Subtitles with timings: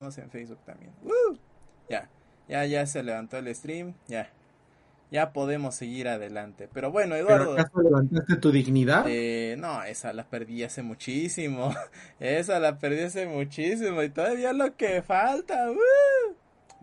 [0.00, 0.92] En Facebook también.
[1.88, 2.08] Ya,
[2.48, 3.94] ya, ya se levantó el stream.
[4.06, 4.30] Ya,
[5.10, 6.68] ya podemos seguir adelante.
[6.72, 7.52] Pero bueno, Eduardo.
[7.54, 9.04] ¿Pero acaso levantaste tu dignidad?
[9.08, 11.74] Eh, no, esa la perdí hace muchísimo.
[12.20, 14.02] esa la perdí hace muchísimo.
[14.02, 15.70] Y todavía lo que falta.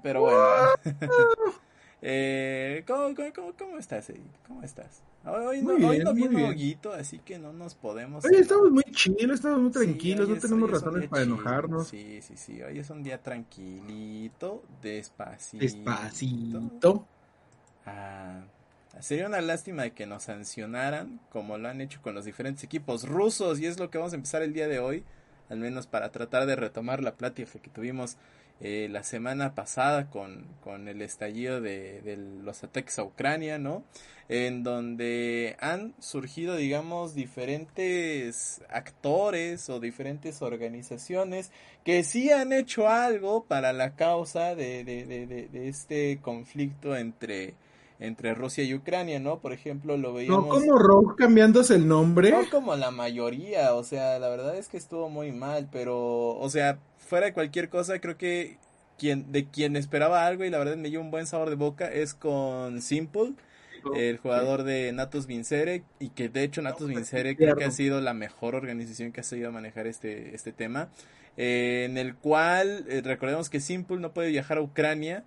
[0.02, 0.40] Pero bueno.
[2.04, 4.12] Eh, ¿cómo, cómo, cómo, estás,
[4.48, 5.04] ¿Cómo estás?
[5.24, 8.26] Hoy, no, hoy no viene Huguito, así que no nos podemos...
[8.26, 11.90] Hoy estamos muy chilos, estamos muy tranquilos, no tenemos razones para enojarnos.
[11.90, 15.64] Sí, sí, sí, hoy es un día tranquilito, despacito.
[15.64, 17.06] Despacito.
[17.86, 18.42] Ah,
[19.00, 23.08] sería una lástima de que nos sancionaran, como lo han hecho con los diferentes equipos
[23.08, 25.04] rusos, y es lo que vamos a empezar el día de hoy,
[25.50, 28.18] al menos para tratar de retomar la plática que tuvimos
[28.64, 33.84] eh, la semana pasada con, con el estallido de, los ataques a Ucrania, ¿no?
[34.30, 41.52] En donde han surgido, digamos, diferentes actores o diferentes organizaciones
[41.84, 47.56] que sí han hecho algo para la causa de, de este conflicto entre,
[48.02, 49.40] entre Rusia y Ucrania, ¿no?
[49.40, 50.46] Por ejemplo, lo veíamos...
[50.46, 52.32] No como Rogue cambiándose el nombre.
[52.32, 56.50] No como la mayoría, o sea, la verdad es que estuvo muy mal, pero, o
[56.50, 58.58] sea, fuera de cualquier cosa, creo que
[58.98, 61.92] quien, de quien esperaba algo y la verdad me dio un buen sabor de boca
[61.92, 63.34] es con Simple,
[63.96, 68.02] el jugador de Natus Vincere, y que de hecho Natus Vincere creo que ha sido
[68.02, 70.90] la mejor organización que ha sabido manejar este, este tema,
[71.38, 75.24] eh, en el cual eh, recordemos que Simple no puede viajar a Ucrania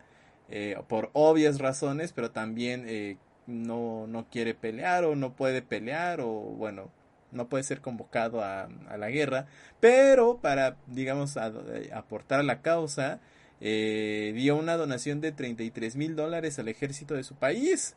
[0.57, 3.17] eh, por obvias razones, pero también eh,
[3.49, 6.93] no, no quiere pelear o no puede pelear o bueno,
[7.33, 9.47] no puede ser convocado a, a la guerra,
[9.81, 13.19] pero para, digamos, aportar a la causa,
[13.61, 17.97] eh, dio una donación de 33 mil dólares al ejército de su país.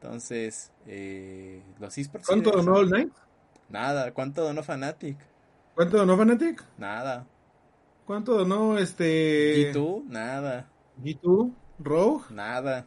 [0.00, 2.26] Entonces, eh, los esports...
[2.26, 3.12] ¿Cuánto donó All Night?
[3.68, 4.12] Nada.
[4.12, 5.16] ¿Cuánto donó Fanatic?
[5.76, 6.64] ¿Cuánto donó Fanatic?
[6.76, 7.24] Nada.
[8.04, 9.72] ¿Cuánto donó este...
[9.72, 10.04] ¿G2?
[10.06, 10.68] Nada.
[11.02, 11.52] ¿G2?
[11.78, 12.24] ¿Rogue?
[12.30, 12.86] Nada.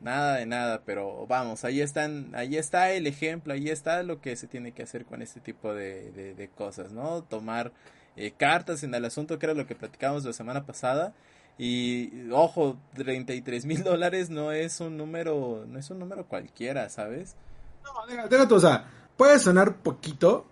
[0.00, 4.34] Nada de nada, pero vamos, ahí están, ahí está el ejemplo, ahí está lo que
[4.34, 7.22] se tiene que hacer con este tipo de, de, de cosas, ¿no?
[7.22, 7.72] Tomar
[8.16, 11.14] eh, cartas en el asunto, que era lo que platicábamos la semana pasada.
[11.56, 17.36] Y ojo, 33 mil dólares no es un número, no es un número cualquiera, ¿sabes?
[17.84, 20.46] No, déjate, o sea, puede sonar poquito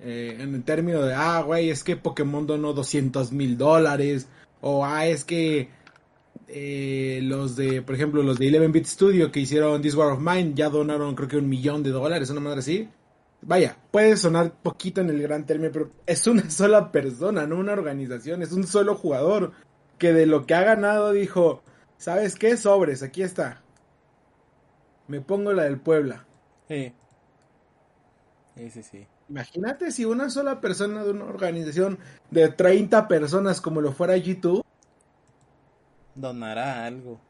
[0.00, 4.28] eh, en el término de, ah, güey, es que Pokémon donó 200 mil dólares,
[4.60, 5.68] o ah, es que
[6.48, 10.52] eh, los de, por ejemplo, los de 11-Bit Studio que hicieron This War of Mine
[10.54, 12.88] ya donaron creo que un millón de dólares, una madre así.
[13.42, 17.72] Vaya, puede sonar poquito en el gran término, pero es una sola persona, no una
[17.72, 19.52] organización, es un solo jugador
[19.98, 21.62] que de lo que ha ganado dijo,
[21.98, 22.56] ¿sabes qué?
[22.56, 23.62] Sobres, aquí está.
[25.08, 26.26] Me pongo la del Puebla.
[26.68, 26.92] Sí.
[28.56, 29.06] Sí, sí, sí.
[29.30, 31.98] Imagínate si una sola persona de una organización
[32.30, 34.62] de 30 personas como lo fuera G2
[36.14, 37.20] donará algo.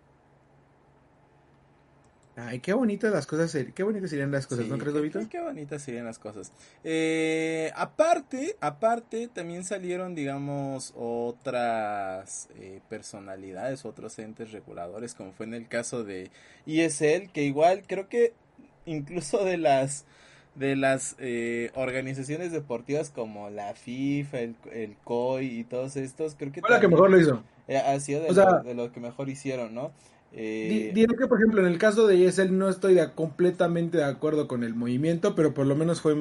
[2.36, 5.18] Ay, qué bonitas las cosas, qué bonitas serían las cosas, ¿no crees, Lobito?
[5.18, 6.52] Qué, qué, bonitas serían las cosas.
[6.84, 15.54] Eh, aparte, aparte, también salieron, digamos, otras eh, personalidades, otros entes reguladores, como fue en
[15.54, 16.30] el caso de
[16.66, 18.32] ESL, que igual creo que
[18.86, 20.06] incluso de las
[20.60, 26.52] de las eh, organizaciones deportivas como la FIFA, el, el COI y todos estos, creo
[26.52, 26.60] que...
[26.60, 27.42] Fue la que mejor lo hizo.
[27.66, 29.90] Eh, ha sido de, o sea, lo, de lo que mejor hicieron, ¿no?
[30.32, 30.92] Eh...
[30.94, 34.46] Diré que, por ejemplo, en el caso de ESL no estoy de, completamente de acuerdo
[34.46, 36.14] con el movimiento, pero por lo menos fue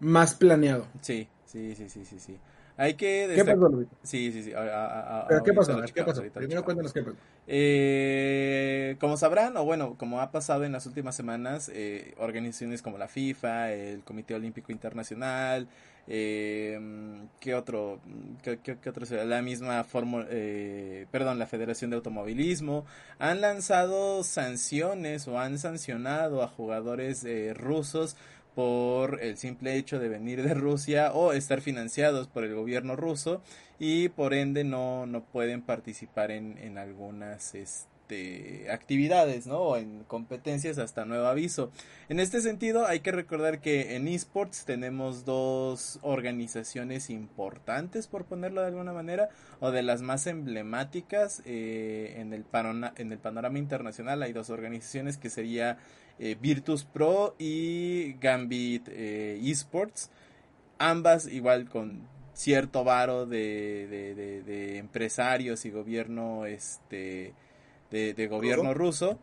[0.00, 0.86] más planeado.
[1.02, 2.38] Sí, sí, sí, sí, sí, sí.
[2.76, 3.88] Hay que ¿Qué pasó, Luis?
[4.02, 4.52] Sí, sí, sí.
[4.52, 5.80] A, a, ¿Pero qué pasó?
[5.94, 6.22] ¿Qué pasó?
[6.32, 7.16] Primero cuéntanos qué pasó.
[7.46, 12.98] Eh, como sabrán, o bueno, como ha pasado en las últimas semanas, eh, organizaciones como
[12.98, 15.68] la FIFA, el Comité Olímpico Internacional,
[16.06, 16.78] eh,
[17.40, 18.00] ¿qué otro?
[18.42, 19.06] ¿Qué, qué, qué otro?
[19.24, 22.84] La misma fórmula, eh, perdón, la Federación de Automovilismo,
[23.18, 28.16] han lanzado sanciones o han sancionado a jugadores eh, rusos
[28.54, 33.42] por el simple hecho de venir de Rusia o estar financiados por el gobierno ruso
[33.78, 39.60] y por ende no, no pueden participar en, en algunas este este, actividades, ¿no?
[39.60, 41.70] O en competencias hasta nuevo aviso.
[42.10, 48.60] En este sentido, hay que recordar que en esports tenemos dos organizaciones importantes, por ponerlo
[48.60, 49.30] de alguna manera,
[49.60, 52.44] o de las más emblemáticas eh, en, el
[52.96, 54.22] en el panorama internacional.
[54.22, 55.78] Hay dos organizaciones que sería
[56.18, 60.10] eh, Virtus Pro y Gambit eh, Esports.
[60.78, 63.86] Ambas igual con cierto varo de,
[64.44, 67.32] de, empresarios y gobierno este
[67.94, 69.18] de, gobierno ruso.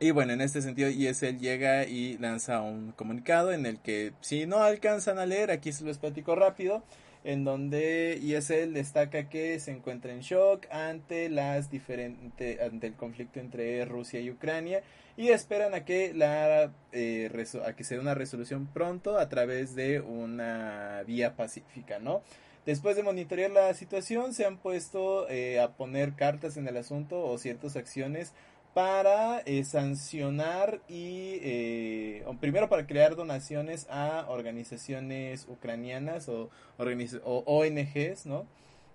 [0.00, 4.46] Y bueno, en este sentido ESL llega y lanza un comunicado en el que si
[4.46, 6.84] no alcanzan a leer, aquí se los platico rápido,
[7.24, 13.40] en donde ESL destaca que se encuentra en shock ante las diferentes ante el conflicto
[13.40, 14.82] entre Rusia y Ucrania
[15.16, 17.28] y esperan a que la eh,
[17.66, 22.22] a que se dé una resolución pronto a través de una vía pacífica, ¿no?
[22.66, 27.24] Después de monitorear la situación, se han puesto eh, a poner cartas en el asunto
[27.24, 28.34] o ciertas acciones
[28.74, 36.50] para eh, sancionar y eh, primero para crear donaciones a organizaciones ucranianas o,
[37.24, 38.46] ONGs, ¿no?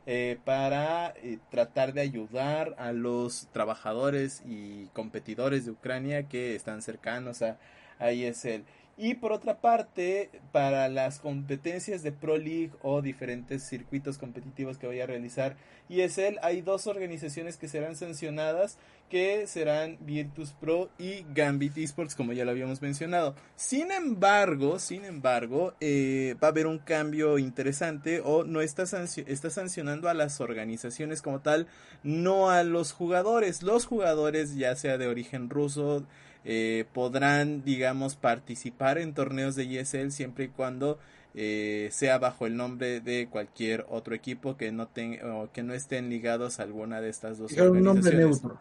[0.06, 6.81] Eh, para eh, tratar de ayudar a los trabajadores y competidores de Ucrania que están
[6.81, 7.57] cercanos a,
[8.00, 8.63] a ESL.
[8.95, 14.86] Y por otra parte, para las competencias de Pro League o diferentes circuitos competitivos que
[14.86, 15.56] vaya a realizar
[15.90, 18.78] ESL, hay dos organizaciones que serán sancionadas
[19.13, 23.36] que serán Virtus Pro y Gambit Esports, como ya lo habíamos mencionado.
[23.56, 29.50] Sin embargo, sin embargo, eh, va a haber un cambio interesante o no está, está
[29.51, 31.68] sancionando a las organizaciones como tal,
[32.01, 33.62] no a los jugadores.
[33.62, 36.07] Los jugadores, ya sea de origen ruso,
[36.45, 41.00] eh, podrán, digamos, participar en torneos de ESL siempre y cuando
[41.36, 46.10] eh, sea bajo el nombre de cualquier otro equipo que no, o que no estén
[46.10, 47.80] ligados a alguna de estas dos organizaciones.
[47.80, 48.60] Un nombre neutro.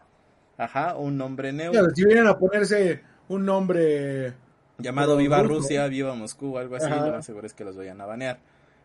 [0.57, 1.89] Ajá, un nombre neutro.
[1.93, 4.33] si vienen a ponerse un nombre
[4.77, 7.99] llamado Viva Rusia, Viva Moscú o algo así, lo más seguro es que los vayan
[8.01, 8.39] a banear.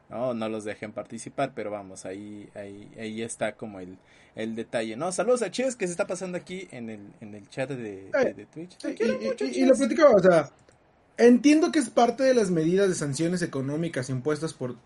[0.08, 3.98] No, no los dejen participar, pero vamos, ahí, ahí, ahí está como el,
[4.34, 5.12] el detalle, ¿no?
[5.12, 8.46] Saludos a Ches, que se está pasando aquí en el, en el chat de, de,
[8.46, 8.76] Twitch.
[9.40, 10.50] y, lo platicaba, o sea,
[11.18, 14.76] entiendo que es parte de las medidas de sanciones económicas impuestas por,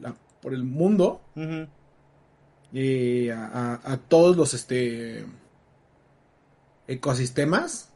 [0.00, 1.20] la, por el mundo.
[2.72, 5.26] Y a, a, todos los este
[6.86, 7.90] ecosistemas,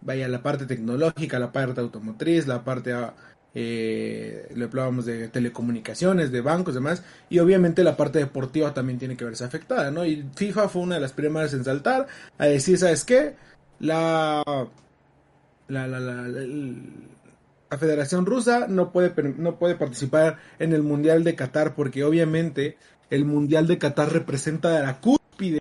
[0.00, 2.92] vaya la parte tecnológica, la parte automotriz, la parte
[3.54, 9.16] eh, le hablábamos de telecomunicaciones, de bancos, demás, y obviamente la parte deportiva también tiene
[9.16, 10.04] que verse afectada, ¿no?
[10.04, 12.06] Y FIFA fue una de las primeras en saltar
[12.38, 13.36] a decir, ¿sabes qué?
[13.80, 14.42] La
[15.68, 21.34] la, la, la, la, Federación Rusa no puede, no puede participar en el Mundial de
[21.34, 22.78] Qatar porque obviamente
[23.10, 25.60] el Mundial de Qatar representa la cúspide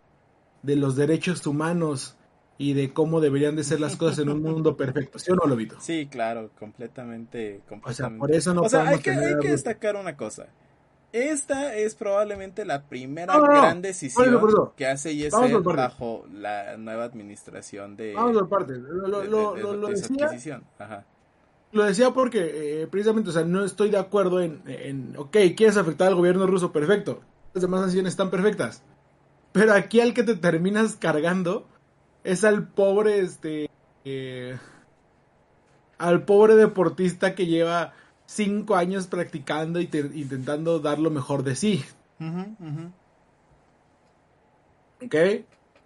[0.64, 2.17] de los derechos humanos
[2.58, 5.46] y de cómo deberían de ser las cosas en un mundo perfecto, ¿sí o no,
[5.46, 5.76] Lobito?
[5.80, 7.90] Sí, claro, completamente, completamente.
[7.90, 10.48] O sea, por eso no O sea, hay que, hay que destacar una cosa.
[11.14, 14.42] Esta es probablemente la primera gran decisión
[14.76, 18.14] que hace ISL bajo la nueva administración de...
[18.14, 18.74] Vamos por parte.
[18.74, 21.06] Lo, lo, lo, decía, Ajá.
[21.72, 25.78] Lo decía porque eh, precisamente, o sea, no estoy de acuerdo en, en, ok, quieres
[25.78, 27.22] afectar al gobierno ruso, perfecto.
[27.54, 28.84] Las demás sanciones están perfectas.
[29.54, 31.68] Pero aquí al que te terminas cargando
[32.28, 33.70] es al pobre, este,
[34.04, 34.58] eh,
[35.98, 37.94] al pobre deportista que lleva
[38.26, 41.86] cinco años practicando y intentando dar lo mejor de sí.
[45.02, 45.16] ¿Ok?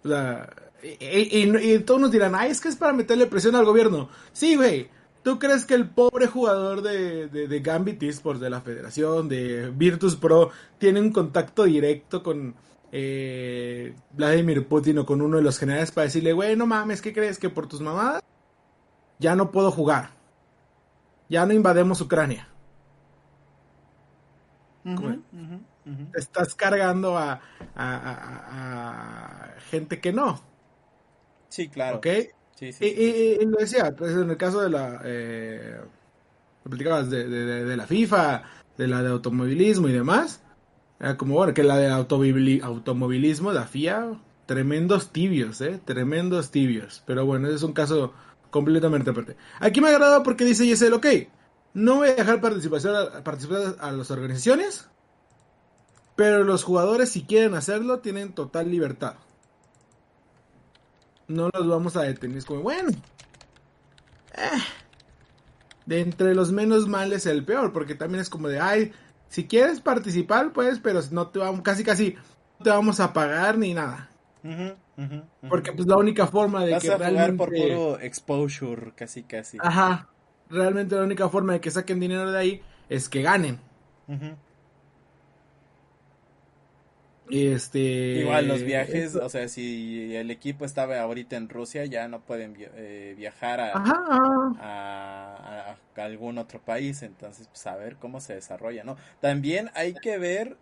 [0.04, 0.50] O sea,
[0.82, 4.08] y, todos nos dirán, ay, es que es para meterle presión al gobierno.
[4.32, 4.88] Sí, güey.
[5.22, 9.70] ¿Tú crees que el pobre jugador de, de, de Gambit Esports, de la federación, de
[9.70, 12.56] Virtus Pro, tiene un contacto directo con,
[12.94, 17.14] eh, Vladimir Putin o con uno de los generales para decirle, güey, no mames, ¿qué
[17.14, 17.38] crees?
[17.38, 18.22] Que por tus mamadas
[19.18, 20.10] ya no puedo jugar.
[21.30, 22.48] Ya no invademos Ucrania.
[26.14, 27.40] Estás cargando a,
[27.74, 30.40] a, gente que no.
[31.48, 31.96] Sí, claro.
[31.96, 32.06] ¿Ok?
[32.60, 35.00] y, lo decía, pues en el caso de la...
[35.04, 35.80] Eh,
[36.64, 38.42] de, de, la FIFA,
[38.76, 40.41] de la de automovilismo y demás,
[41.16, 45.80] como bueno, que la de automovilismo, la FIA, tremendos tibios, ¿eh?
[45.84, 47.02] Tremendos tibios.
[47.06, 48.12] Pero bueno, ese es un caso
[48.50, 49.36] completamente aparte.
[49.58, 51.06] Aquí me agrada porque dice Yesel, ok,
[51.74, 52.94] no voy a dejar participación,
[53.24, 54.88] participar a las organizaciones,
[56.14, 59.14] pero los jugadores si quieren hacerlo tienen total libertad.
[61.28, 62.38] No los vamos a detener.
[62.38, 62.90] Es como, bueno,
[64.34, 64.62] eh,
[65.86, 68.92] de entre los menos males el peor, porque también es como de, ay,
[69.32, 72.16] si quieres participar, pues, pero no te vamos, casi casi
[72.58, 74.10] no te vamos a pagar ni nada.
[75.48, 79.56] Porque pues la única forma de Vas que a jugar por puro exposure, casi casi.
[79.58, 80.10] Ajá.
[80.50, 83.58] Realmente la única forma de que saquen dinero de ahí es que ganen.
[87.32, 88.18] Este...
[88.20, 92.20] Igual los viajes, esto- o sea, si el equipo estaba ahorita en Rusia, ya no
[92.20, 94.54] pueden eh, viajar a, Ajá, ajá.
[94.58, 98.96] a, a- a algún otro país, entonces pues a ver cómo se desarrolla, ¿no?
[99.20, 100.56] También hay que ver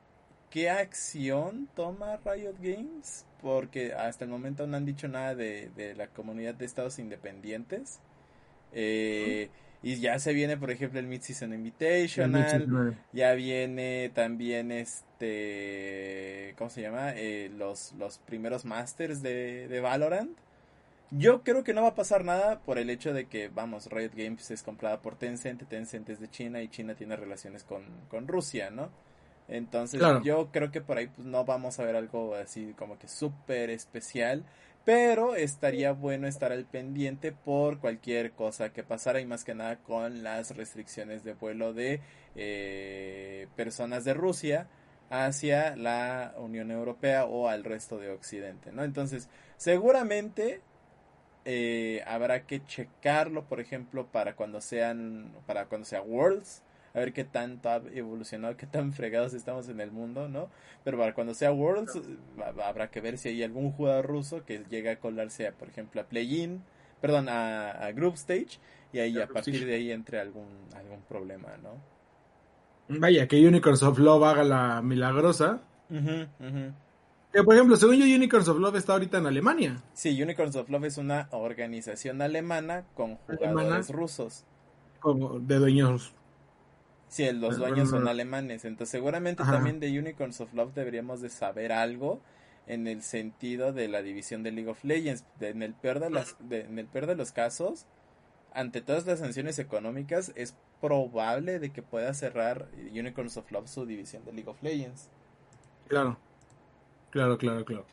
[0.51, 5.95] qué acción toma Riot Games, porque hasta el momento no han dicho nada de, de
[5.97, 8.01] la comunidad de estados independientes.
[8.73, 9.51] Eh,
[9.83, 16.83] y ya se viene, por ejemplo, el Mid-Season Invitational, ya viene también este, ¿cómo se
[16.83, 17.13] llama?
[17.15, 20.37] Eh, los, los primeros masters de, de Valorant.
[21.13, 24.13] Yo creo que no va a pasar nada por el hecho de que, vamos, Riot
[24.15, 28.29] Games es comprada por Tencent, Tencent es de China y China tiene relaciones con, con
[28.29, 28.91] Rusia, ¿no?
[29.49, 30.23] Entonces Claro.
[30.23, 33.71] yo creo que por ahí pues, no vamos a ver algo así como que súper
[33.71, 34.45] especial,
[34.85, 39.77] pero estaría bueno estar al pendiente por cualquier cosa que pasara y más que nada
[39.77, 42.01] con las restricciones de vuelo de
[42.35, 44.69] eh, personas de Rusia
[45.11, 48.85] hacia la Unión Europea o al resto de Occidente, ¿no?
[48.85, 50.61] Entonces, seguramente
[51.45, 56.63] eh, habrá que checarlo, por ejemplo, para cuando sean, para cuando sea Worlds,
[56.95, 60.49] a ver qué tanto ha evolucionado, qué tan fregados estamos en el mundo, ¿no?
[60.85, 62.01] Pero para cuando sea Worlds,
[62.41, 65.69] ha- habrá que ver si hay algún jugador ruso que llegue a colarse, a, por
[65.69, 66.63] ejemplo, a Play-In,
[67.01, 68.59] perdón, a, a Group Stage,
[68.93, 71.71] y ahí A partir de ahí entre algún, algún problema, ¿no?
[72.89, 75.63] Vaya, que Unicorns of Love haga la milagrosa.
[75.91, 76.73] Ujú, ujú.
[77.33, 79.83] Que por ejemplo, según yo, Unicorns of Love está ahorita en Alemania.
[79.93, 83.81] Sí, Unicorns of Love es una organización alemana con jugadores Alemana.
[83.91, 84.45] rusos.
[85.01, 86.15] Como de dueños.
[87.11, 89.53] Sí, los dueños son alemanes, entonces seguramente Ajá.
[89.53, 92.21] también de Unicorns of Love deberíamos de saber algo
[92.69, 95.25] en el sentido de la división de League of Legends.
[95.41, 97.85] De- en, el peor de las, de- en el peor de los casos,
[98.55, 103.87] ante todas las sanciones económicas, es probable de que pueda cerrar Unicorns of Love su
[103.87, 105.09] división de League of Legends.
[105.89, 106.17] Claro.
[107.11, 107.87] Claro, claro, claro.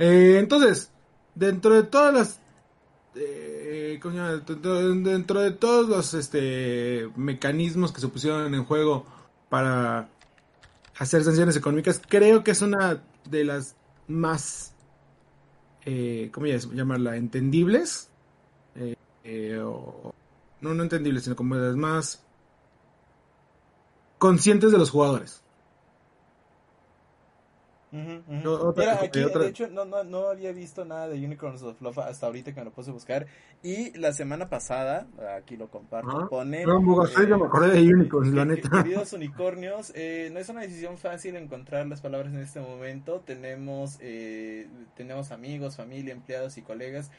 [0.00, 0.90] Eh, entonces,
[1.36, 2.40] dentro de todas las.
[3.14, 3.53] eh,
[4.00, 5.10] ¿cómo se llama?
[5.10, 9.06] Dentro, de todos los este, mecanismos que se pusieron en juego
[9.48, 10.08] para
[10.98, 13.76] hacer sanciones económicas, creo que es una de las
[14.08, 14.74] más.
[15.84, 17.16] Eh, ¿Cómo llamarla?
[17.16, 18.08] Entendibles.
[18.76, 19.58] Eh, eh,
[20.60, 22.22] no, no entendibles, sino como de las más
[24.18, 25.43] conscientes de los jugadores.
[28.26, 31.80] No, otra- aquí, otra- de hecho, no, no, no había visto nada de Unicorns of
[31.80, 33.26] Love hasta ahorita que me lo puse a buscar.
[33.62, 35.06] Y la semana pasada,
[35.38, 36.28] aquí lo comparto, Ajá.
[36.28, 36.64] pone...
[36.66, 38.82] No, eh, yo me acordé de Unicorns, la que- neta.
[38.82, 43.20] Queridos unicornios, eh, no es una decisión fácil encontrar las palabras en este momento.
[43.20, 47.10] Tenemos, eh, tenemos amigos, familia, empleados y colegas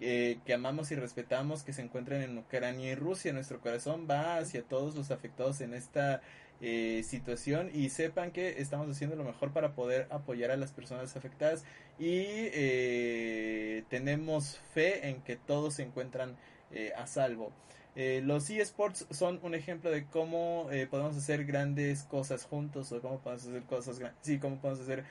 [0.00, 3.32] eh, que amamos y respetamos que se encuentran en Ucrania y Rusia.
[3.32, 6.20] Nuestro corazón va hacia todos los afectados en esta
[6.66, 11.14] eh, situación y sepan que estamos haciendo lo mejor para poder apoyar a las personas
[11.14, 11.62] afectadas
[11.98, 16.36] y eh, tenemos fe en que todos se encuentran
[16.72, 17.52] eh, a salvo.
[17.96, 23.46] Los eSports son un ejemplo de cómo podemos hacer grandes cosas juntos o cómo podemos
[23.46, 25.04] hacer cosas gran- sí, cómo podemos hacer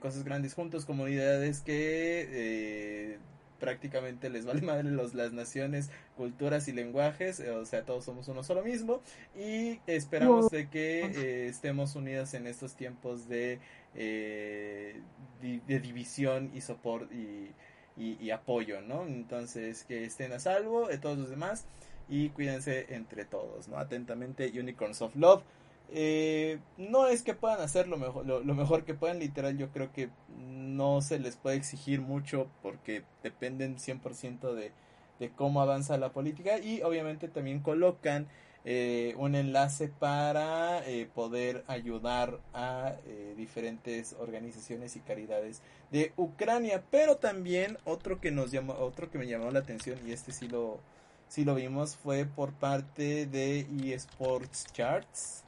[0.00, 3.18] cosas grandes juntos, comunidades que
[3.62, 8.26] prácticamente les vale madre los, las naciones, culturas y lenguajes, eh, o sea, todos somos
[8.26, 9.00] uno solo mismo
[9.36, 13.60] y esperamos de que eh, estemos unidos en estos tiempos de,
[13.94, 15.00] eh,
[15.40, 17.52] di- de división y soporte y,
[17.96, 19.06] y- y apoyo, ¿no?
[19.06, 21.64] Entonces, que estén a salvo de todos los demás
[22.08, 23.78] y cuídense entre todos, ¿no?
[23.78, 25.42] Atentamente, Unicorns of Love.
[25.90, 29.92] Eh, no es que puedan hacer lo mejor, lo, mejor que puedan, literal, yo creo
[29.92, 30.08] que
[30.38, 34.72] no se les puede exigir mucho porque dependen 100% de,
[35.20, 38.28] de cómo avanza la política y obviamente también colocan
[38.64, 46.84] eh, un enlace para eh, poder ayudar a eh, diferentes organizaciones y caridades de Ucrania.
[46.90, 50.46] Pero también otro que nos llamó otro que me llamó la atención y este sí
[50.46, 50.78] lo
[51.26, 55.41] sí lo vimos fue por parte de eSports Charts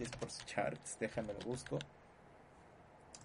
[0.00, 1.78] eSports Charts déjame lo busco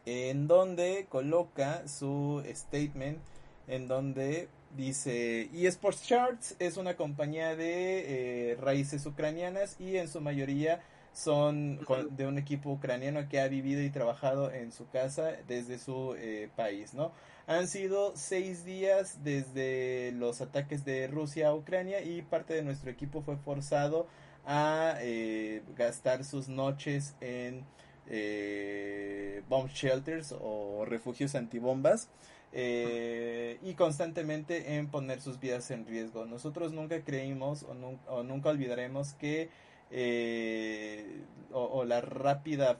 [0.06, 3.20] en donde coloca su statement
[3.68, 10.22] en donde dice eSports Charts es una compañía de eh, raíces ucranianas y en su
[10.22, 10.82] mayoría
[11.16, 11.80] son
[12.12, 16.50] de un equipo ucraniano que ha vivido y trabajado en su casa desde su eh,
[16.58, 17.14] país, ¿no?
[17.48, 22.92] Han sido seis días desde los ataques de Rusia a Ucrania y parte de nuestro
[22.92, 24.08] equipo fue forzado
[24.46, 27.66] a eh, gastar sus noches en
[28.08, 32.10] eh, bomb shelters o refugios antibombas.
[32.58, 36.26] eh, y constantemente en poner sus vidas en riesgo.
[36.26, 39.50] Nosotros nunca creímos o, nunca olvidaremos que
[39.92, 41.22] eh,
[41.52, 42.78] o, la rápida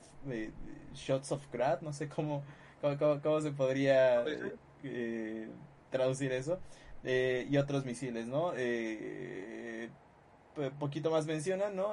[0.94, 2.42] shots of grad, no sé cómo,
[2.80, 4.24] cómo, se podría
[5.90, 6.58] traducir eso,
[7.04, 8.52] y otros misiles, ¿no?
[10.78, 11.92] Poquito más mencionan, ¿no?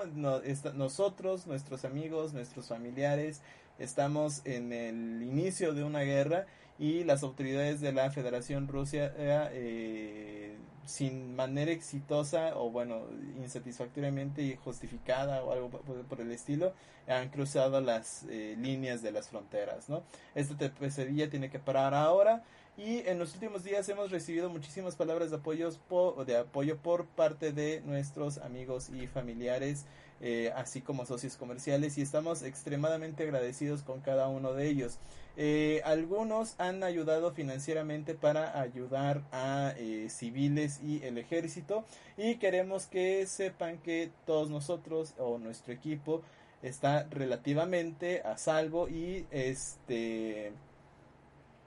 [0.74, 3.42] nosotros, nuestros amigos, nuestros familiares,
[3.80, 6.46] estamos en el inicio de una guerra
[6.80, 13.04] y las autoridades de la Federación Rusia eh, sin manera exitosa o bueno
[13.38, 16.74] insatisfactoriamente justificada o algo por, el estilo
[17.08, 20.04] han cruzado las eh, líneas de las fronteras no
[20.36, 22.44] esta pesadilla tiene que parar ahora
[22.78, 27.06] y en los últimos días hemos recibido muchísimas palabras de apoyo por, de apoyo por
[27.06, 29.86] parte de nuestros amigos y familiares
[30.26, 34.98] eh, así como socios comerciales y estamos extremadamente agradecidos con cada uno de ellos.
[35.36, 41.84] Eh, algunos han ayudado financieramente para ayudar a eh, civiles y el ejército
[42.16, 46.22] y queremos que sepan que todos nosotros o nuestro equipo
[46.62, 50.54] está relativamente a salvo y este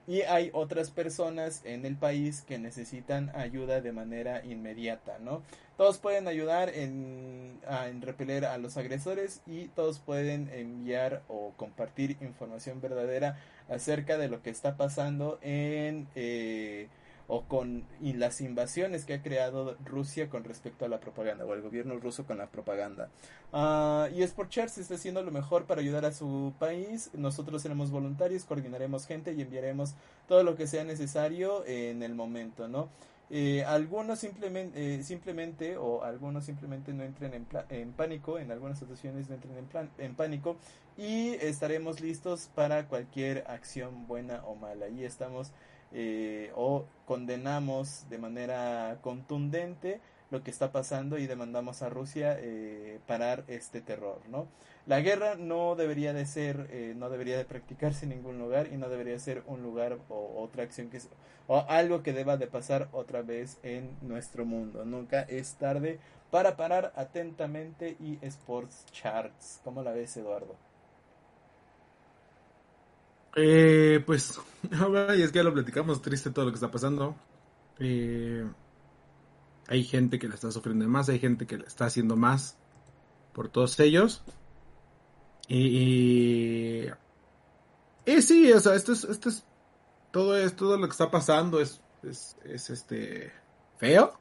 [0.07, 5.43] y hay otras personas en el país que necesitan ayuda de manera inmediata, ¿no?
[5.77, 12.17] Todos pueden ayudar en, en repeler a los agresores y todos pueden enviar o compartir
[12.21, 16.89] información verdadera acerca de lo que está pasando en eh,
[17.29, 21.55] o con y las invasiones que ha creado Rusia con respecto a la propaganda o
[21.55, 23.09] el gobierno ruso con la propaganda.
[23.53, 27.11] Uh, y Sportchers está haciendo lo mejor para ayudar a su país.
[27.15, 29.95] Nosotros seremos voluntarios, coordinaremos gente y enviaremos
[30.29, 32.89] todo lo que sea necesario en el momento, ¿no?
[33.29, 38.79] Eh, algunos simplemente, eh, simplemente o algunos simplemente no entren en, en pánico, en algunas
[38.79, 40.57] situaciones no entren en, plan en pánico
[40.97, 44.89] y estaremos listos para cualquier acción buena o mala.
[44.89, 45.51] Y estamos
[45.93, 50.01] eh, o condenamos de manera contundente
[50.31, 54.49] lo que está pasando y demandamos a Rusia eh, parar este terror, ¿no?
[54.87, 58.77] La guerra no debería de ser, eh, no debería de practicarse en ningún lugar y
[58.77, 61.01] no debería ser un lugar o otra acción que
[61.49, 64.85] o algo que deba de pasar otra vez en nuestro mundo.
[64.85, 69.61] Nunca es tarde para parar atentamente y Sports Charts.
[69.65, 70.66] ¿Cómo la ves, Eduardo?
[73.39, 74.41] Eh, pues,
[75.17, 77.15] y es que ya lo platicamos, triste todo lo que está pasando.
[77.79, 78.45] Eh,
[79.69, 82.57] hay gente que le está sufriendo más, hay gente que le está haciendo más
[83.35, 84.23] por todos ellos.
[85.49, 86.89] Y,
[88.07, 89.45] y, sí, o sea, esto es, esto es,
[90.11, 93.33] todo es, todo lo que está pasando es, es, es este,
[93.77, 94.19] feo.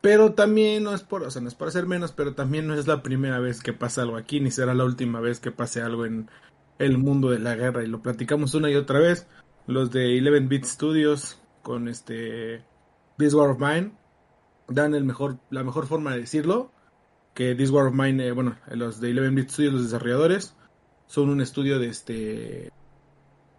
[0.00, 2.74] Pero también no es por, o sea, no es para ser menos, pero también no
[2.74, 5.82] es la primera vez que pasa algo aquí, ni será la última vez que pase
[5.82, 6.30] algo en,
[6.78, 9.26] el mundo de la guerra y lo platicamos una y otra vez.
[9.66, 12.64] Los de 11-bit Studios con este
[13.18, 13.92] This War of Mine
[14.68, 16.72] dan el mejor, la mejor forma de decirlo.
[17.34, 20.54] Que This War of Mine, eh, bueno, los de 11-bit Studios, los desarrolladores,
[21.06, 22.72] son un estudio de este.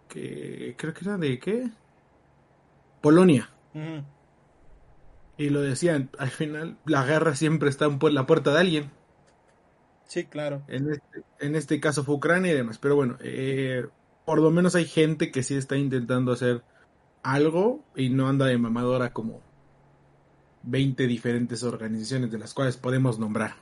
[0.08, 1.70] que creo que era de qué?
[3.00, 3.50] Polonia.
[5.36, 8.90] Y lo decían, al final la guerra siempre está en la puerta de alguien.
[10.10, 10.62] Sí, claro.
[10.66, 12.78] En este, en este caso fue Ucrania y demás.
[12.78, 13.86] Pero bueno, eh,
[14.24, 16.62] por lo menos hay gente que sí está intentando hacer
[17.22, 19.40] algo y no anda de mamadora como
[20.64, 23.54] 20 diferentes organizaciones de las cuales podemos nombrar.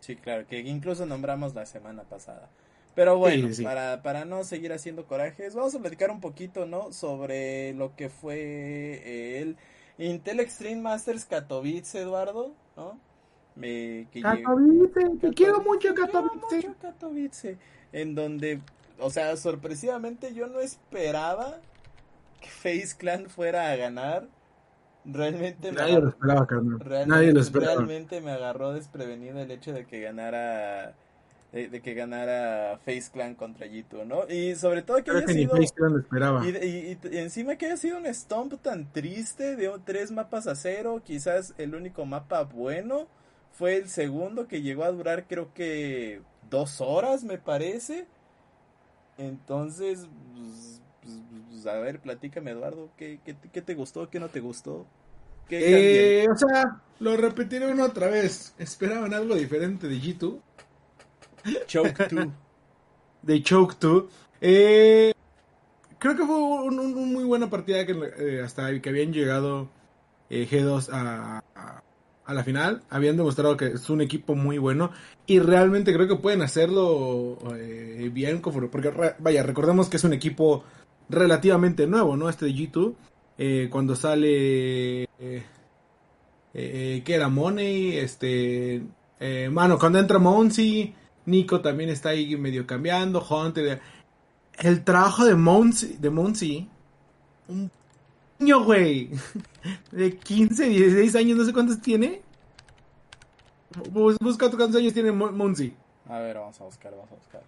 [0.00, 2.50] Sí, claro, que incluso nombramos la semana pasada.
[2.96, 6.92] Pero bueno, Para, para no seguir haciendo corajes, vamos a platicar un poquito, ¿no?
[6.92, 9.56] Sobre lo que fue el
[9.98, 12.98] Intel Extreme Masters Katowice, Eduardo, ¿no?
[13.54, 16.70] Me, Katowice, te quiero mucho Katowice.
[16.80, 17.58] Katowice.
[17.92, 18.60] En donde,
[18.98, 21.58] o sea, sorpresivamente yo no esperaba
[22.40, 24.26] que Face Clan fuera a ganar.
[25.04, 27.74] Realmente Nadie lo esperaba, Realmente, Nadie lo esperaba.
[27.74, 30.94] Realmente me agarró desprevenido el hecho de que ganara
[31.52, 34.26] de, que ganara Face Clan contra G2, ¿no?
[34.28, 36.46] Y sobre todo que haya sido esperaba.
[36.46, 41.02] Y, y, encima que haya sido un stomp tan triste de tres mapas a cero,
[41.04, 43.06] quizás el único mapa bueno
[43.52, 48.06] fue el segundo que llegó a durar creo que dos horas, me parece.
[49.18, 51.14] Entonces, pues, pues,
[51.50, 54.86] pues, a ver, platícame Eduardo, ¿qué, qué, te gustó, qué no te gustó?
[55.48, 58.54] ¿Qué eh, o sea, lo repetiré otra vez.
[58.58, 60.40] ¿Esperaban algo diferente de G2?
[61.66, 62.28] Choke 2.
[63.22, 64.04] de Choke 2.
[64.40, 65.12] Eh,
[65.98, 69.68] creo que fue una un, muy buena partida que eh, hasta que habían llegado
[70.30, 71.82] eh, G2 a, a
[72.28, 72.82] la final.
[72.90, 74.90] Habían demostrado que es un equipo muy bueno
[75.26, 80.64] y realmente creo que pueden hacerlo eh, bien, porque vaya, recordemos que es un equipo
[81.08, 82.28] relativamente nuevo, ¿no?
[82.28, 82.94] Este de G2,
[83.38, 85.42] eh, cuando sale, eh,
[86.54, 88.82] eh, que era Money, este,
[89.20, 90.94] eh, mano, cuando entra Monsi,
[91.26, 93.80] Nico también está ahí medio cambiando, Hunter,
[94.58, 96.68] el trabajo de Monsi, de Monsi,
[97.48, 97.70] un
[98.42, 99.10] niño, güey,
[99.92, 102.22] de 15, 16 años, no sé cuántos tiene.
[103.90, 105.74] Bus- Busca cuántos años tiene Mon- Monsi.
[106.08, 107.42] A ver, vamos a buscar, vamos a buscar.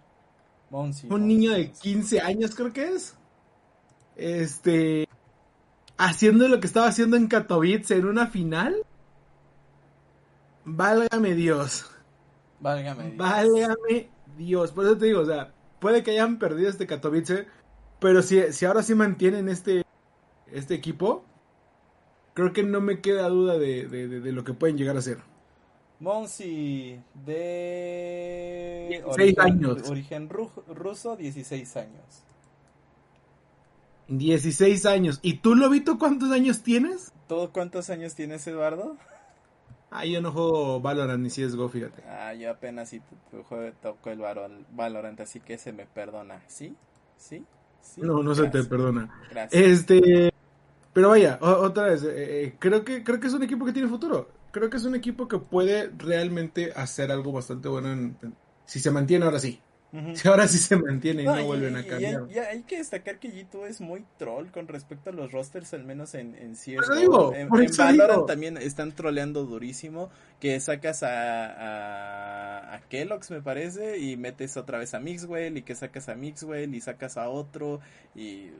[0.70, 1.80] Monsi, Un niño de Monsi.
[1.82, 3.14] 15 años creo que es.
[4.16, 5.06] Este.
[5.98, 8.74] Haciendo lo que estaba haciendo en Katowice en una final.
[10.64, 11.90] Válgame Dios.
[12.60, 13.04] Válgame.
[13.10, 13.16] Dios.
[13.18, 14.72] Válgame Dios.
[14.72, 17.46] Por eso te digo, o sea, puede que hayan perdido este Katowice.
[18.00, 19.83] Pero si, si ahora sí mantienen este,
[20.52, 21.24] este equipo.
[22.34, 25.02] Creo que no me queda duda de, de- de- de lo que pueden llegar a
[25.02, 25.18] ser.
[26.00, 29.88] Monsi, de 16 años.
[29.88, 32.24] origen ru- ruso, 16 años.
[34.08, 35.18] 16 años.
[35.22, 37.12] ¿Y tú, Lobito, cuántos años tienes?
[37.28, 38.96] ¿Tú cuántos años tienes, Eduardo?
[39.90, 42.02] Ah, yo no juego Valorant ni CSGO, fíjate.
[42.08, 43.00] Ah, yo apenas si
[43.80, 44.18] tocó el
[44.72, 46.42] Valorant, así que se me perdona.
[46.48, 46.74] ¿Sí?
[47.16, 47.44] ¿Sí?
[47.80, 48.00] ¿Sí?
[48.02, 49.08] No, no se te perdona.
[49.30, 49.62] Gracias.
[49.62, 50.30] Este,
[50.94, 53.88] pero vaya, otra vez, eh, eh, creo que creo que es un equipo que tiene
[53.88, 54.28] futuro.
[54.52, 58.80] Creo que es un equipo que puede realmente hacer algo bastante bueno en- en- si
[58.80, 59.60] se mantiene ahora sí.
[60.12, 62.24] Si ahora sí se mantiene y no, vuelven a y- cambiar.
[62.28, 65.84] y hay que destacar que G2 es muy troll con respecto a los rosters, al
[65.84, 66.96] menos en, en CSGO.
[66.96, 68.24] digo, en, en Valorant digo.
[68.26, 74.78] también están troleando durísimo, que sacas a, a, a Kellogg's, me parece, y metes otra
[74.78, 77.80] vez a Mixwell, y que sacas a Mixwell, y sacas a otro,
[78.16, 78.50] y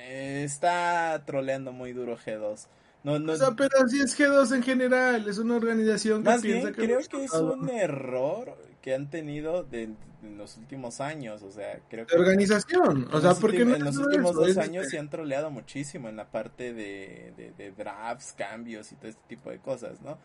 [0.00, 2.66] eh, está troleando muy duro G2.
[3.02, 6.42] No, no, O sea, pero así es G2 en general, es una organización que más
[6.42, 9.84] piensa bien que creo que es un error que han tenido de,
[10.22, 13.96] en los últimos años, o sea, creo de organización, o sea, porque no en los
[13.96, 18.34] últimos eso, dos años se han troleado muchísimo en la parte de, de, de drafts,
[18.36, 20.18] cambios y todo este tipo de cosas, ¿no?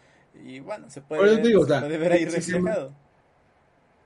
[0.43, 2.93] Y bueno, se puede, ver, digo, o se sea, puede ver ahí reflejado.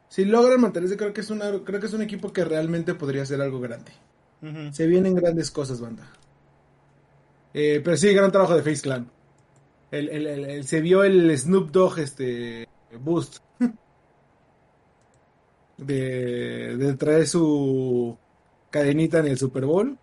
[0.09, 3.25] Si logran mantenerse, creo que es una creo que es un equipo que realmente podría
[3.25, 3.91] ser algo grande.
[4.71, 6.07] Se vienen grandes cosas, banda.
[7.53, 9.09] Eh, pero sí, gran trabajo de Face Clan.
[9.91, 12.67] El, el- el- el- se vio el Snoop Dogg este
[12.99, 13.37] boost
[15.77, 18.17] de, de traer su
[18.69, 19.97] cadenita en el Super Bowl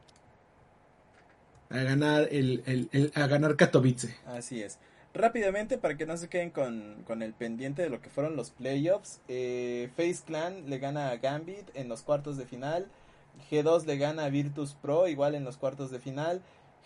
[1.71, 4.15] a ganar el, el- el- a ganar Katowice.
[4.27, 4.79] Así es.
[5.15, 8.51] Rápidamente, para que no se queden con, con el pendiente de lo que fueron los
[8.51, 12.87] playoffs, eh, Face Clan le gana a Gambit en los cuartos de final.
[13.51, 16.43] G2 le gana a Virtus Pro igual en los cuartos de final.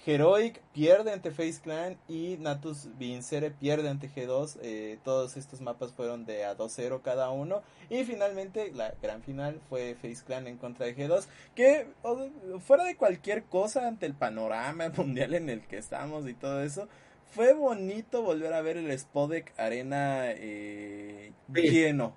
[0.07, 4.57] Heroic pierde ante Face Clan y Natus Vincere pierde ante G2.
[4.63, 7.61] Eh, todos estos mapas fueron de a 2-0 cada uno.
[7.91, 11.27] Y finalmente la gran final fue Face Clan en contra de G2.
[11.55, 16.33] Que o- fuera de cualquier cosa ante el panorama mundial en el que estamos y
[16.35, 16.89] todo eso.
[17.33, 21.61] Fue bonito volver a ver el Spodek Arena eh, Sí.
[21.63, 22.17] lleno,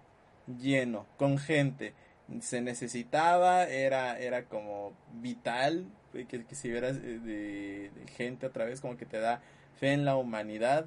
[0.57, 1.93] lleno, con gente.
[2.41, 8.45] Se necesitaba, era, era como vital eh, que, que si vieras eh, de, de gente
[8.45, 9.41] otra vez, como que te da
[9.79, 10.85] fe en la humanidad,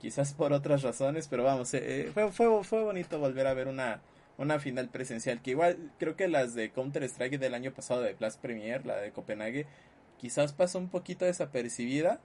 [0.00, 3.68] quizás por otras razones, pero vamos, eh, eh, fue, fue, fue bonito volver a ver
[3.68, 4.00] una,
[4.38, 8.14] una final presencial, que igual creo que las de Counter Strike del año pasado de
[8.14, 9.66] Blast Premier, la de Copenhague,
[10.18, 12.20] quizás pasó un poquito desapercibida,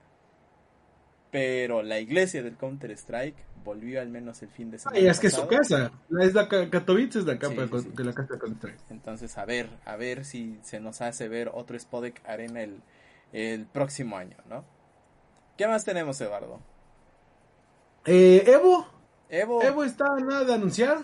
[1.30, 4.98] pero la iglesia del Counter Strike volvió al menos el fin de semana.
[4.98, 5.90] Ay, es que es su casa.
[6.20, 7.96] Es la Ka- Katowice es la capa Sí, sí, sí.
[7.96, 8.90] de la casa de Counter-Strike.
[8.90, 12.80] Entonces, a ver, a ver si se nos hace ver otro Spodek Arena el,
[13.32, 14.64] el próximo año, ¿no?
[15.56, 16.60] ¿Qué más tenemos, Eduardo?
[18.04, 18.86] Eh, Evo,
[19.28, 19.62] Evo.
[19.62, 20.98] Evo está nada de anunciar.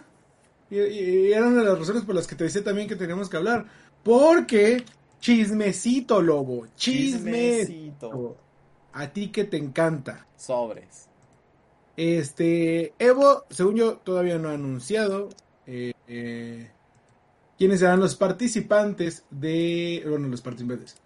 [0.70, 2.96] Y, y- y era una de las razones por las que te decía también que
[2.96, 3.66] teníamos que hablar.
[4.04, 4.84] Porque
[5.20, 6.66] chismecito, lobo.
[6.76, 8.36] Chismecito.
[8.92, 10.26] A ti que te encanta.
[10.36, 11.08] Sobres.
[11.96, 15.28] Este, Evo, según yo, todavía no ha anunciado
[15.66, 16.70] eh, eh,
[17.58, 20.96] quiénes serán los participantes de, bueno, los participantes,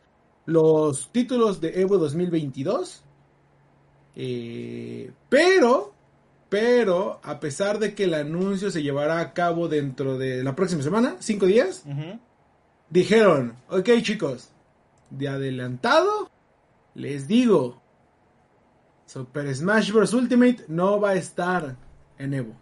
[0.47, 3.03] los títulos de Evo 2022.
[4.15, 5.93] Eh, pero,
[6.49, 10.83] pero, a pesar de que el anuncio se llevará a cabo dentro de la próxima
[10.83, 11.85] semana, cinco días,
[12.89, 14.51] dijeron, ok chicos,
[15.11, 16.26] de adelantado,
[16.97, 17.81] les digo,
[19.07, 20.13] Super Smash Bros.
[20.15, 21.77] Ultimate no va a estar
[22.19, 22.57] en Evo.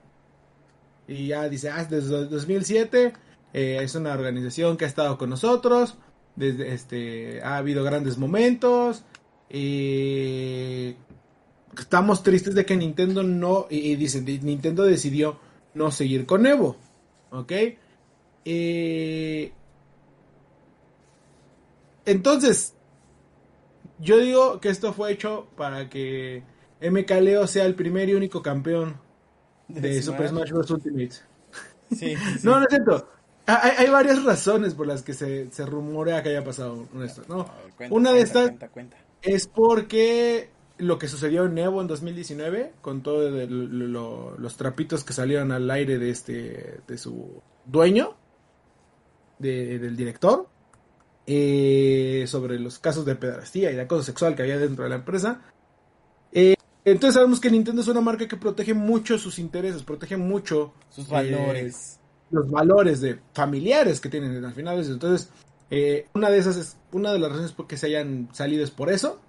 [1.08, 3.12] Y ya dice, ah, desde 2007
[3.52, 5.96] eh, es una organización que ha estado con nosotros,
[6.34, 9.04] desde este, ha habido grandes momentos,
[11.78, 15.38] estamos tristes de que Nintendo no, y, y dicen, Nintendo decidió
[15.74, 16.76] no seguir con Evo,
[17.30, 17.52] ¿ok?
[18.44, 19.52] Eh,
[22.06, 22.73] entonces,
[23.98, 26.42] yo digo que esto fue hecho para que
[26.80, 28.96] MKLeo sea el primer y único campeón
[29.68, 30.70] de, Super Smash Bros.
[30.70, 31.12] Ultimate.
[31.90, 33.08] Sí, sí, No, no es cierto.
[33.46, 37.46] Hay, hay, varias razones por las que se, se rumorea que haya pasado esto, ¿no?
[37.76, 38.96] Cuenta, Una de estas cuenta, cuenta.
[39.20, 45.52] es porque lo que sucedió en Evo en 2019, con todos los trapitos que salieron
[45.52, 48.16] al aire de este de su dueño,
[49.38, 50.48] de, del director,
[51.26, 54.96] eh, sobre los casos de pedrastía y de acoso sexual que había dentro de la
[54.96, 55.40] empresa.
[56.32, 60.74] Eh, entonces sabemos que Nintendo es una marca que protege mucho sus intereses, protege mucho
[60.90, 61.94] sus valores.
[61.96, 64.84] Eh, los valores de familiares que tienen al final.
[64.84, 65.30] Entonces,
[66.14, 68.90] una de esas es, una de las razones por que se hayan salido es por
[68.90, 69.20] eso.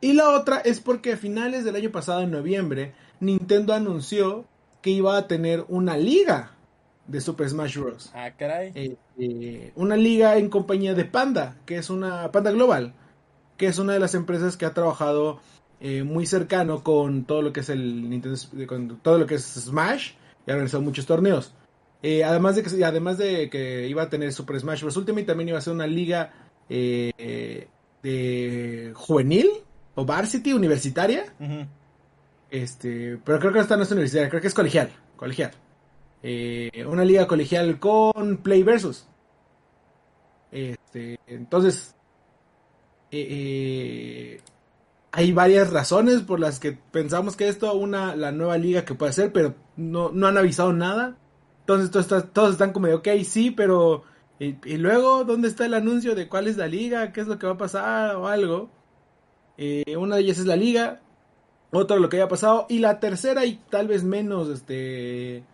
[0.00, 4.46] Y la otra es porque a finales del año pasado, en noviembre, Nintendo anunció
[4.80, 6.52] que iba a tener una liga
[7.10, 8.10] de Super Smash Bros.
[8.14, 8.72] Ah, caray.
[8.74, 12.94] Eh, eh, una liga en compañía de Panda, que es una Panda Global,
[13.56, 15.40] que es una de las empresas que ha trabajado
[15.80, 19.44] eh, muy cercano con todo lo que es el Nintendo, con todo lo que es
[19.44, 20.12] Smash
[20.46, 21.52] y ha organizado muchos torneos.
[22.02, 24.96] Además de que además de que iba a tener Super Smash Bros.
[24.96, 26.32] Ultimate, también iba a ser una liga
[26.68, 27.66] de
[28.94, 29.50] juvenil
[29.96, 31.24] o varsity universitaria.
[31.40, 31.66] Uh -huh.
[32.50, 35.52] Este, pero creo que esta no es universitaria, creo que es colegial, colegial.
[36.22, 39.06] Eh, una liga colegial con Play Versus.
[40.52, 41.94] Este, entonces,
[43.10, 44.40] eh,
[45.12, 49.12] hay varias razones por las que pensamos que esto una la nueva liga que puede
[49.12, 51.16] ser, pero no, no han avisado nada.
[51.60, 54.04] Entonces todos, todos están como de, ok, sí, pero...
[54.38, 57.12] Y, luego, ¿dónde está el anuncio de cuál es la liga?
[57.12, 58.16] ¿Qué es lo que va a pasar?
[58.16, 58.70] O algo.
[59.58, 61.02] Eh, una de ellas es la liga.
[61.70, 62.64] Otra lo que haya pasado.
[62.70, 65.44] Y la tercera, y tal vez menos, este...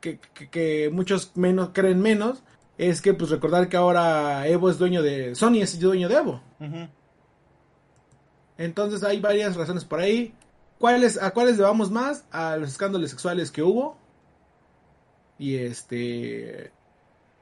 [0.00, 2.42] Que, que, que muchos menos creen menos.
[2.78, 5.34] Es que, pues, recordar que ahora Evo es dueño de...
[5.34, 6.42] Sony es dueño de Evo.
[6.58, 6.88] Uh -huh.
[8.56, 10.34] Entonces hay varias razones por ahí.
[10.78, 12.24] ¿Cuáles, ¿A cuáles le vamos más?
[12.30, 13.96] A los escándalos sexuales que hubo.
[15.38, 16.70] Y este.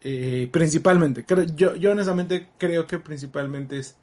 [0.01, 1.25] Eh, principalmente.
[1.25, 3.97] Creo, yo, yo honestamente creo que principalmente es.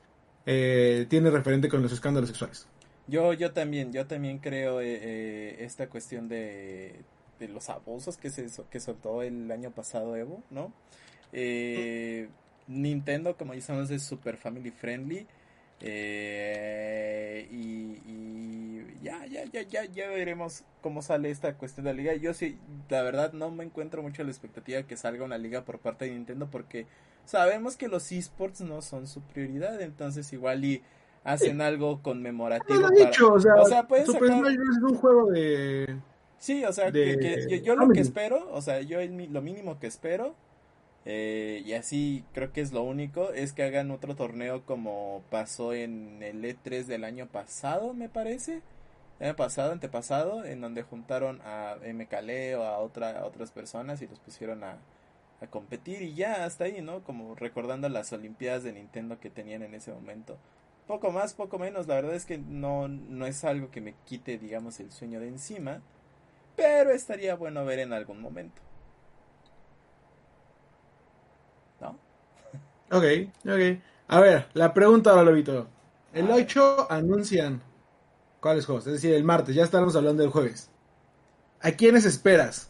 [0.45, 2.67] Eh, tiene referente con los escándalos sexuales.
[3.07, 7.01] Yo, yo también, yo también creo eh, esta cuestión de,
[7.39, 10.71] de, los abusos que se que soltó el año pasado Evo, ¿no?
[11.33, 12.29] Eh,
[12.67, 15.27] Nintendo, como ya sabemos, es super family friendly.
[15.81, 21.97] Eh, y, y, ya, ya, ya, ya, ya veremos cómo sale esta cuestión de la
[21.97, 22.15] liga.
[22.15, 22.57] Yo sí,
[22.89, 26.05] la verdad, no me encuentro mucho la expectativa de que salga una liga por parte
[26.05, 26.87] de Nintendo porque
[27.25, 30.81] sabemos que los esports no son su prioridad, entonces igual y
[31.23, 31.61] hacen sí.
[31.61, 32.81] algo conmemorativo.
[32.81, 34.29] Para, dicho, o sea, o sea pueden sacar...
[34.29, 35.97] Es un juego de...
[36.37, 39.41] Sí, o sea, que, que yo, yo, lo que espero, o sea, yo el, lo
[39.41, 40.35] mínimo que espero
[41.05, 45.73] eh, y así creo que es lo único, es que hagan otro torneo como pasó
[45.73, 48.61] en el E3 del año pasado, me parece.
[49.19, 54.01] El año pasado, antepasado, en donde juntaron a MKLE o a, otra, a otras personas
[54.01, 54.77] y los pusieron a,
[55.41, 57.03] a competir y ya hasta ahí, ¿no?
[57.03, 60.37] Como recordando las Olimpiadas de Nintendo que tenían en ese momento.
[60.87, 64.37] Poco más, poco menos, la verdad es que no, no es algo que me quite,
[64.37, 65.81] digamos, el sueño de encima,
[66.55, 68.61] pero estaría bueno ver en algún momento.
[71.81, 71.97] ¿No?
[72.91, 73.03] Ok,
[73.45, 73.81] ok.
[74.07, 75.67] A ver, la pregunta ahora, Lobito.
[76.13, 77.61] El 8 anuncian
[78.39, 80.69] cuáles juegos, es decir, el martes, ya estaremos hablando del jueves.
[81.61, 82.69] ¿A quiénes esperas?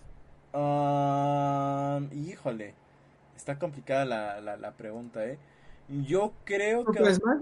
[0.54, 2.74] Um, híjole,
[3.36, 5.38] está complicada la, la, la, pregunta, ¿eh?
[6.08, 7.00] Yo creo que...
[7.00, 7.38] Pues más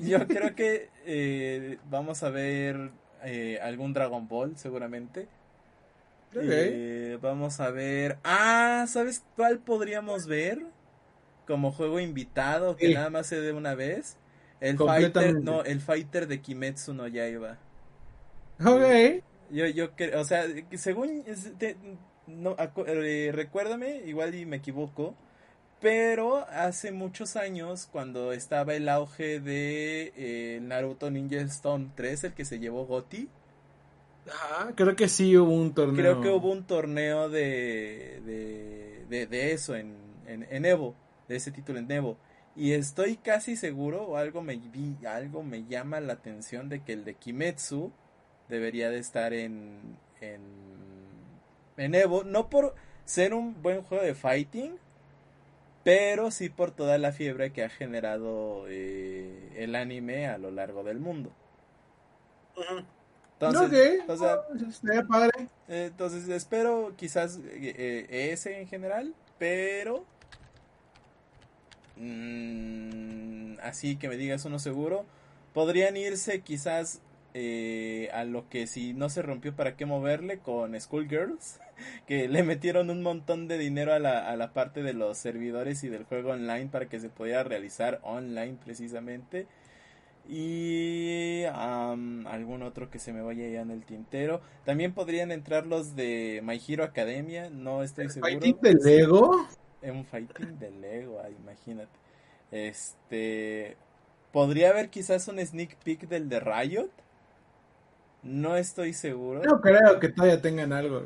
[0.00, 2.90] yo creo que eh, vamos a ver
[3.22, 5.28] eh, algún Dragon Ball, seguramente.
[6.36, 6.70] Okay.
[6.72, 8.18] Eh, vamos a ver...
[8.22, 10.66] Ah, ¿sabes cuál podríamos ver?
[11.46, 12.94] Como juego invitado, que sí.
[12.94, 14.18] nada más se dé una vez.
[14.60, 17.58] El fighter, no, el fighter de Kimetsu no Yaiba.
[18.64, 19.22] Ok.
[19.50, 20.44] Yo, yo creo, o sea,
[20.74, 21.24] según,
[21.58, 21.76] te,
[22.26, 25.14] no, eh, recuérdame, igual y me equivoco,
[25.80, 32.32] pero hace muchos años, cuando estaba el auge de eh, Naruto Ninja Storm 3, el
[32.34, 33.28] que se llevó Goti.
[34.74, 35.94] Creo que sí hubo un torneo.
[35.94, 40.94] Creo que hubo un torneo de, de, de, de eso en, en, en Evo,
[41.28, 42.16] de ese título en Evo.
[42.56, 46.94] Y estoy casi seguro, o algo me, vi, algo me llama la atención de que
[46.94, 47.92] el de Kimetsu
[48.48, 50.40] debería de estar en, en,
[51.76, 54.78] en Evo, no por ser un buen juego de fighting,
[55.84, 60.82] pero sí por toda la fiebre que ha generado eh, el anime a lo largo
[60.82, 61.32] del mundo.
[63.38, 63.98] Entonces, okay.
[64.08, 65.48] o sea, oh, padre.
[65.68, 70.06] Eh, entonces espero quizás eh, ese en general, pero
[71.96, 75.04] mmm, así que me digas uno seguro.
[75.52, 77.00] Podrían irse quizás
[77.34, 81.60] eh, a lo que si no se rompió para qué moverle con Schoolgirls,
[82.06, 85.84] que le metieron un montón de dinero a la, a la parte de los servidores
[85.84, 89.46] y del juego online para que se pudiera realizar online precisamente.
[90.28, 94.40] Y algún otro que se me vaya ya en el tintero.
[94.64, 98.32] También podrían entrar los de My Hero Academia, no estoy seguro.
[98.32, 99.46] ¿Fighting de Lego?
[99.82, 101.90] Un fighting de Lego, imagínate.
[102.50, 103.76] Este.
[104.32, 106.90] ¿Podría haber quizás un sneak peek del de Riot?
[108.22, 109.42] No estoy seguro.
[109.42, 111.02] No creo que todavía tengan algo.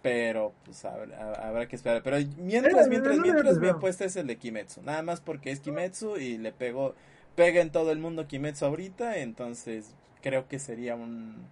[0.00, 2.02] Pero, pues habrá, que esperar.
[2.02, 4.82] Pero mientras, mientras, mientras, bien puesta es el de Kimetsu.
[4.82, 6.94] Nada más porque es Kimetsu y le pegó,
[7.34, 9.18] pega en todo el mundo Kimetsu ahorita.
[9.18, 11.46] Entonces, creo que sería un,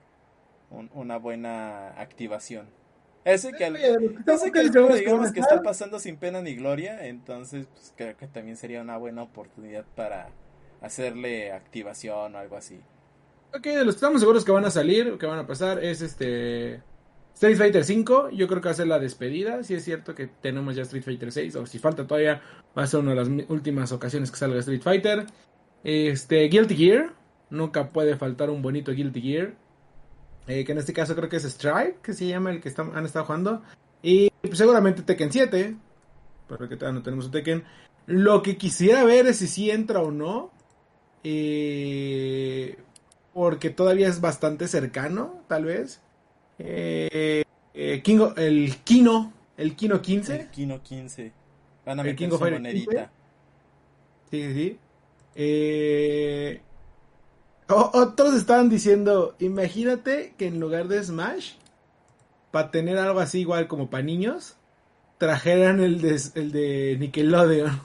[0.95, 2.69] una buena activación.
[3.25, 7.07] Ese que, ese que digamos que está pasando sin pena ni gloria.
[7.07, 10.31] Entonces, pues creo que también sería una buena oportunidad para
[10.81, 12.81] hacerle activación o algo así.
[13.53, 16.01] Ok, de los que estamos seguros que van a salir, que van a pasar, es
[16.01, 16.83] este.
[17.35, 19.63] Street Fighter 5, yo creo que va a ser la despedida.
[19.65, 22.43] Si es cierto que tenemos ya Street Fighter 6, o si falta todavía,
[22.77, 25.27] va a ser una de las últimas ocasiones que salga Street Fighter.
[25.85, 27.13] Este, Guilty Gear,
[27.49, 29.55] nunca puede faltar un bonito Guilty Gear.
[30.47, 33.05] Eh, que en este caso creo que es Stripe, que se llama el que han
[33.05, 33.63] estado jugando.
[34.03, 35.77] Y pues, seguramente Tekken 7,
[36.49, 37.65] porque todavía no tenemos un Tekken.
[38.07, 40.51] Lo que quisiera ver es si sí entra o no.
[41.23, 42.79] Eh,
[43.33, 46.01] porque todavía es bastante cercano, tal vez.
[46.59, 48.03] Eh, eh el
[48.83, 50.37] Kino, el Kino 15.
[50.41, 51.33] El Kino 15.
[51.87, 53.11] Van a meter su monerita.
[54.31, 54.79] Sí, sí, sí.
[55.43, 56.61] Eh,
[57.67, 61.55] otros estaban diciendo, imagínate que en lugar de Smash,
[62.51, 64.59] para tener algo así igual como para niños,
[65.17, 67.81] trajeran el de, el de Nickelodeon.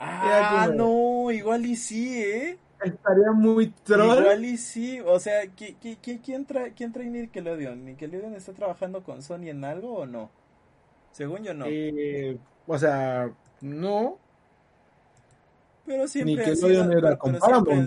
[0.00, 2.58] Ah, no, igual y sí, ¿eh?
[2.82, 4.22] Estaría muy troll.
[4.22, 5.76] Igual y sí, o sea, ¿quién,
[6.20, 7.84] quién, trae, quién trae Nickelodeon?
[7.84, 10.32] ¿Nickelodeon está trabajando con Sony en algo o no?
[11.12, 11.66] Según yo no.
[11.68, 13.30] Eh, o sea,
[13.60, 14.18] no.
[15.90, 17.18] Pero siempre han sido, era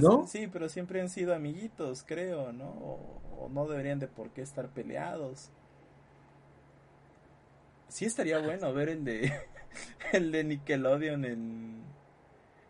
[0.01, 0.27] ¿no?
[0.27, 2.65] Sí, pero siempre han sido amiguitos, creo, ¿no?
[2.65, 5.51] O, no deberían de por qué estar peleados.
[7.87, 9.31] Sí estaría bueno ver el de
[10.11, 11.81] el de Nickelodeon en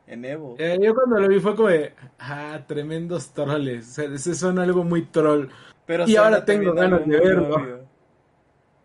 [0.05, 0.55] en Evo.
[0.59, 3.97] Eh, yo cuando lo vi fue como de, ah, tremendos troles.
[3.97, 5.47] O sea, son algo muy troll.
[5.87, 7.79] Pero y ahora tengo ganas de verlo.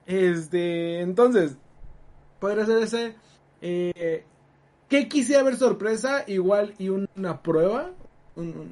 [0.06, 1.58] Este, entonces,
[2.40, 3.16] podría ser ese.
[3.60, 4.24] Eh,
[4.88, 6.24] ¿Qué quisiera ver sorpresa?
[6.26, 7.92] Igual y una prueba,
[8.36, 8.64] una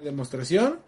[0.00, 0.80] demostración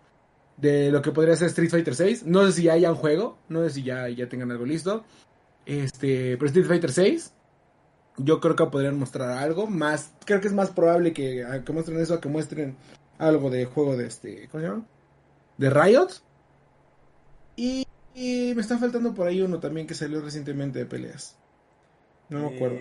[0.57, 2.25] de lo que podría ser Street Fighter 6.
[2.27, 5.05] No sé si ya haya un juego, no sé si ya, ya tengan algo listo.
[5.65, 7.33] Este, pero Street Fighter 6
[8.19, 10.13] yo creo que podrían mostrar algo más.
[10.25, 12.77] Creo que es más probable que, que muestren eso a que muestren
[13.19, 14.49] algo de juego de este.
[14.49, 14.87] ¿Cómo se llama?
[15.59, 16.09] De Riot.
[17.57, 21.37] Y, me está faltando por ahí uno también que salió recientemente de peleas.
[22.29, 22.79] No me acuerdo.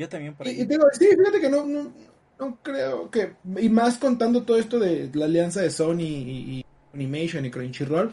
[0.00, 0.58] Yo también por ahí.
[0.58, 3.34] Y, digo, sí, fíjate que no, no, creo que.
[3.58, 8.10] Y más contando todo esto de la alianza de Sony y, Animation y Crunchyroll.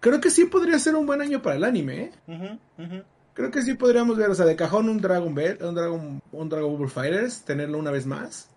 [0.00, 3.02] Creo que sí podría ser un buen año para el anime, ¿eh?
[3.32, 6.48] Creo que sí podríamos ver, o sea, de cajón un Dragon Ball, un Dragon, un
[6.50, 8.50] Dragon Ball Fighters, tenerlo una vez más.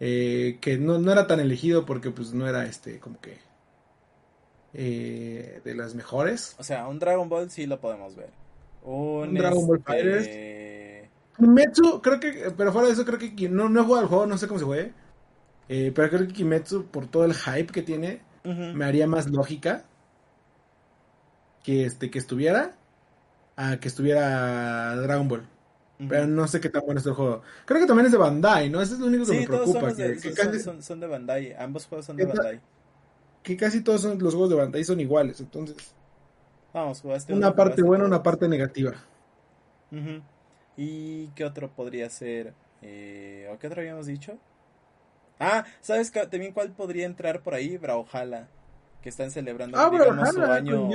[0.00, 3.38] Eh, que no, no, era tan elegido porque pues no era este como que
[4.74, 6.56] eh, de las mejores.
[6.58, 8.30] O sea, un Dragon Ball sí lo podemos ver.
[8.82, 10.67] Un, Dragon Ball este, Fighters.
[11.38, 14.26] Kimetsu, creo que, pero fuera de eso creo que no, no he jugado al juego,
[14.26, 14.92] no sé cómo se fue.
[15.68, 19.84] Eh, pero creo que Kimetsu, por todo el hype que tiene, me haría más lógica
[21.62, 22.76] que este que estuviera
[23.56, 25.46] a que estuviera Dragon Ball.
[26.08, 27.42] Pero no sé qué tan bueno es el juego.
[27.64, 28.80] Creo que también es de Bandai, ¿no?
[28.80, 29.92] Eso es lo único que me preocupa.
[30.80, 31.54] son, de Bandai.
[31.58, 32.60] Ambos juegos son de Bandai.
[33.42, 35.76] Que casi todos los juegos de Bandai son iguales, entonces.
[36.72, 38.94] Vamos, jugaste Una parte buena, una parte negativa.
[40.78, 42.54] ¿Y qué otro podría ser?
[42.82, 44.38] Eh, ¿O qué otro habíamos dicho?
[45.40, 47.76] Ah, ¿sabes también cuál podría entrar por ahí?
[47.76, 48.48] Brawlhalla
[49.02, 49.90] que están celebrando ah,
[50.32, 50.88] su año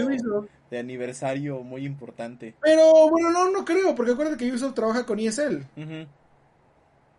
[0.72, 2.56] de aniversario muy importante.
[2.62, 5.66] Pero bueno, no, no creo, porque acuérdate que Ubisoft trabaja con ESL.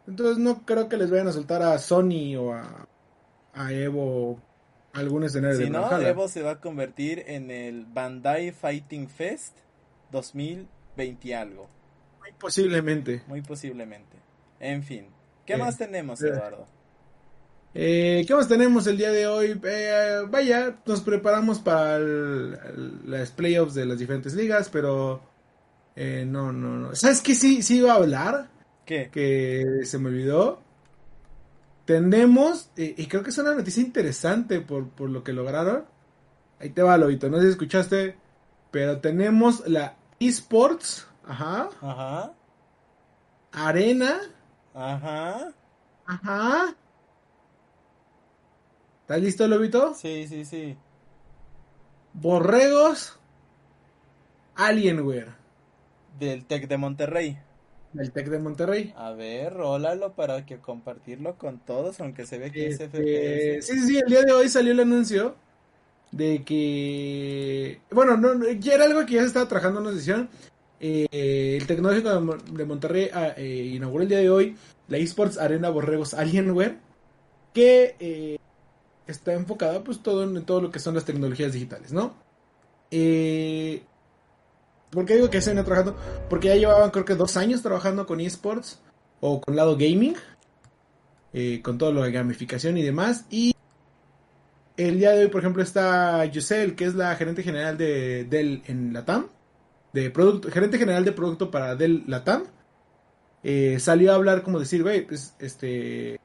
[0.06, 2.86] Entonces no creo que les vayan a soltar a Sony o a,
[3.54, 4.38] a Evo
[4.92, 9.56] algún escenario si no, Evo se va a convertir en el Bandai Fighting Fest
[10.12, 11.68] 2020 algo.
[12.24, 13.22] Muy posiblemente.
[13.26, 14.16] Muy posiblemente.
[14.58, 15.06] En fin,
[15.44, 16.66] ¿qué más tenemos, Eduardo?
[17.74, 19.60] Eh, ¿Qué más tenemos el día de hoy?
[19.62, 25.20] Eh, vaya, nos preparamos para las playoffs de las diferentes ligas, pero
[25.96, 26.94] eh, no, no, no.
[26.94, 28.48] ¿Sabes qué sí, sí iba a hablar?
[28.86, 29.10] ¿Qué?
[29.12, 30.62] Que se me olvidó.
[31.84, 35.84] Tenemos, y, y creo que es una noticia interesante por, por lo que lograron.
[36.58, 38.16] Ahí te va, Lobito, no sé si escuchaste,
[38.70, 42.32] pero tenemos la eSports, ajá, Ajá.
[43.52, 44.20] Arena,
[44.74, 45.52] Ajá.
[46.06, 46.74] ajá.
[49.02, 49.94] ¿Estás listo, Lobito?
[49.94, 50.76] Sí, sí, sí.
[52.14, 53.18] Borregos,
[54.56, 55.28] Alienware,
[56.18, 57.38] Del Tec de Monterrey.
[57.92, 58.92] del Tec de Monterrey.
[58.96, 63.66] A ver, rólalo para que compartirlo con todos, aunque se ve que es Este, FPS.
[63.66, 65.36] sí, sí, sí, el día de hoy salió el anuncio
[66.10, 69.96] de que, bueno, no, no, ya era algo que ya se estaba trabajando en una
[69.96, 70.28] sesión.
[70.86, 74.54] Eh, el Tecnológico de, Mon- de Monterrey ah, eh, inauguró el día de hoy
[74.88, 76.76] la eSports Arena Borregos Alienware,
[77.54, 78.36] que eh,
[79.06, 82.14] está enfocada pues todo en todo lo que son las tecnologías digitales, ¿no?
[82.90, 83.82] Eh,
[84.90, 85.98] ¿Por qué digo que se viene trabajando?
[86.28, 88.78] Porque ya llevaban creo que dos años trabajando con eSports
[89.20, 90.14] o con lado gaming,
[91.62, 93.24] con todo lo de gamificación y demás.
[93.30, 93.54] Y
[94.76, 98.62] el día de hoy, por ejemplo, está Yusel, que es la gerente general de Dell
[98.66, 99.26] en Latam,
[99.94, 102.44] de producto, gerente general de producto para Dell Latam.
[103.42, 106.18] eh, salió a hablar como decir, güey, pues este...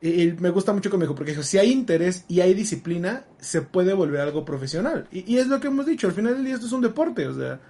[0.00, 2.54] y- y me gusta mucho que me dijo, porque dijo, si hay interés y hay
[2.54, 5.08] disciplina, se puede volver algo profesional.
[5.10, 7.34] Y, es lo que hemos dicho, al final del día esto es un deporte, o
[7.34, 7.60] sea,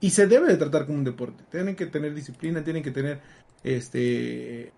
[0.00, 1.44] y se debe de tratar como un deporte.
[1.50, 3.20] Tienen que tener disciplina, tienen que tener
[3.62, 4.72] este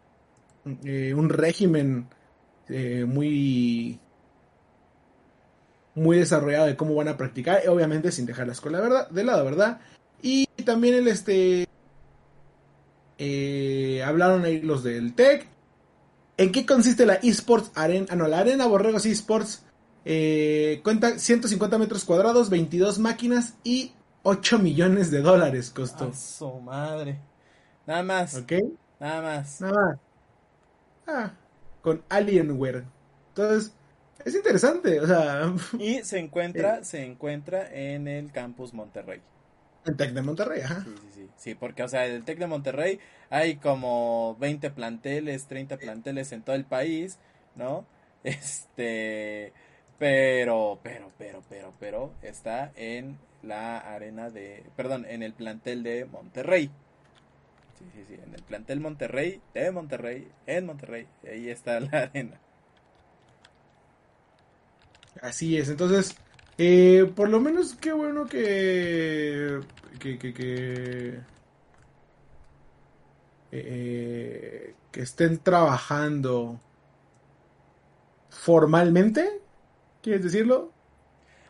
[0.85, 2.09] eh, un régimen
[2.69, 3.99] eh, muy
[5.95, 9.45] muy desarrollado de cómo van a practicar, obviamente sin dejar la escuela verdad, de lado,
[9.45, 9.81] ¿verdad?
[10.23, 11.67] Y también el este
[13.19, 15.47] eh, hablaron ahí los del TEC.
[16.37, 18.07] ¿En qué consiste la eSports Arena?
[18.11, 19.63] Ah, no, la Arena Borregos eSports
[20.07, 26.07] eh, cuenta 150 metros cuadrados, 22 máquinas y 8 millones de dólares costó.
[26.07, 27.21] A su madre.
[27.87, 28.53] Nada más, ¿Ok?
[28.99, 29.61] nada más.
[29.61, 29.99] Nada más.
[31.07, 31.33] Ah,
[31.83, 32.85] con Alienware.
[33.29, 33.75] Entonces,
[34.25, 35.01] es interesante.
[35.01, 39.23] O sea, Y se encuentra, se encuentra en el campus Monterrey.
[39.85, 40.85] en Tec de Monterrey, ajá.
[40.85, 41.31] Sí, sí, sí.
[41.37, 43.01] Sí, porque, o sea, el Tec de Monterrey
[43.31, 47.21] hay como 20 planteles, 30 planteles en todo el país,
[47.55, 47.89] ¿no?
[48.23, 49.55] Este,
[49.99, 56.05] pero, pero, pero, pero, pero, está en la arena de, perdón, en el plantel de
[56.05, 56.77] Monterrey.
[57.75, 62.43] Sí, sí, sí, en el plantel Monterrey, de Monterrey, en Monterrey, ahí está la arena.
[65.23, 65.69] Así es.
[65.69, 66.17] Entonces,
[66.59, 69.61] eh, por lo menos qué bueno que.
[69.99, 70.19] que.
[70.19, 70.33] que.
[70.35, 71.21] que,
[73.53, 76.61] eh, que estén trabajando
[78.31, 79.41] formalmente.
[80.03, 80.73] ¿Quieres decirlo?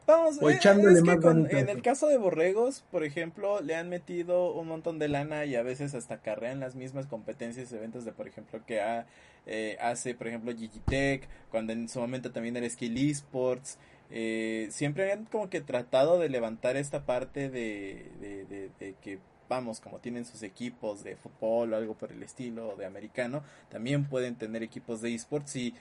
[0.07, 3.61] Vamos, O eh, echándole es que más con- en el caso de Borregos, por ejemplo,
[3.61, 7.71] le han metido un montón de lana y a veces hasta carrean las mismas competencias
[7.71, 9.07] y eventos de, por ejemplo, que ha-
[9.47, 13.79] eh, hace, por ejemplo, Gigitech, cuando en su momento también era Skill Esports.
[14.13, 19.21] eh, siempre han como que tratado de levantar esta parte de, de, de- de que,
[19.49, 23.45] vamos, como tienen sus equipos de fútbol o algo por el estilo, o de americano,
[23.69, 25.75] también pueden tener equipos de esports y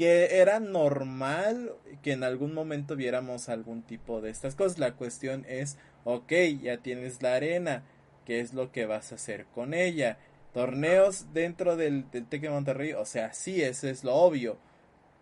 [0.00, 4.78] que era normal que en algún momento viéramos algún tipo de estas cosas.
[4.78, 6.32] La cuestión es, ok,
[6.62, 7.82] ya tienes la arena,
[8.24, 10.16] ¿qué es lo que vas a hacer con ella?
[10.54, 14.56] Torneos dentro del, del Tec de Monterrey, o sea, sí, eso es lo obvio,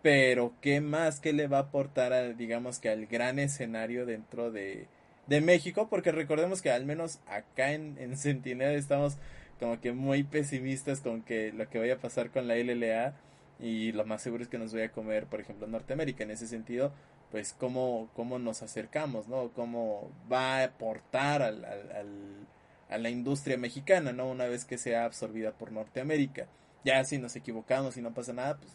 [0.01, 4.49] pero ¿qué más que le va a aportar, a, digamos que al gran escenario dentro
[4.49, 4.87] de,
[5.27, 5.89] de México?
[5.89, 9.17] Porque recordemos que al menos acá en, en Centinela estamos
[9.59, 13.13] como que muy pesimistas con que lo que vaya a pasar con la LLA
[13.59, 16.23] y lo más seguro es que nos vaya a comer, por ejemplo, Norteamérica.
[16.23, 16.93] En ese sentido,
[17.31, 19.49] pues cómo, cómo nos acercamos, ¿no?
[19.53, 22.47] Cómo va a aportar al, al, al-
[22.89, 24.27] a la industria mexicana, ¿no?
[24.29, 26.47] Una vez que sea absorbida por Norteamérica.
[26.83, 28.71] Ya si nos equivocamos y no pasa nada, pues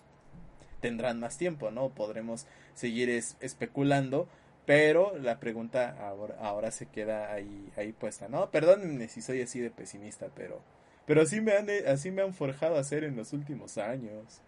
[0.80, 1.88] tendrán más tiempo, ¿no?
[1.90, 4.28] Podremos seguir es- especulando,
[4.66, 8.50] pero la pregunta ahora, ahora se queda ahí, ahí puesta, ¿no?
[8.50, 10.60] Perdónenme si soy así de pesimista, pero,
[11.06, 14.42] pero así me han, así me han forjado a ser en los últimos años.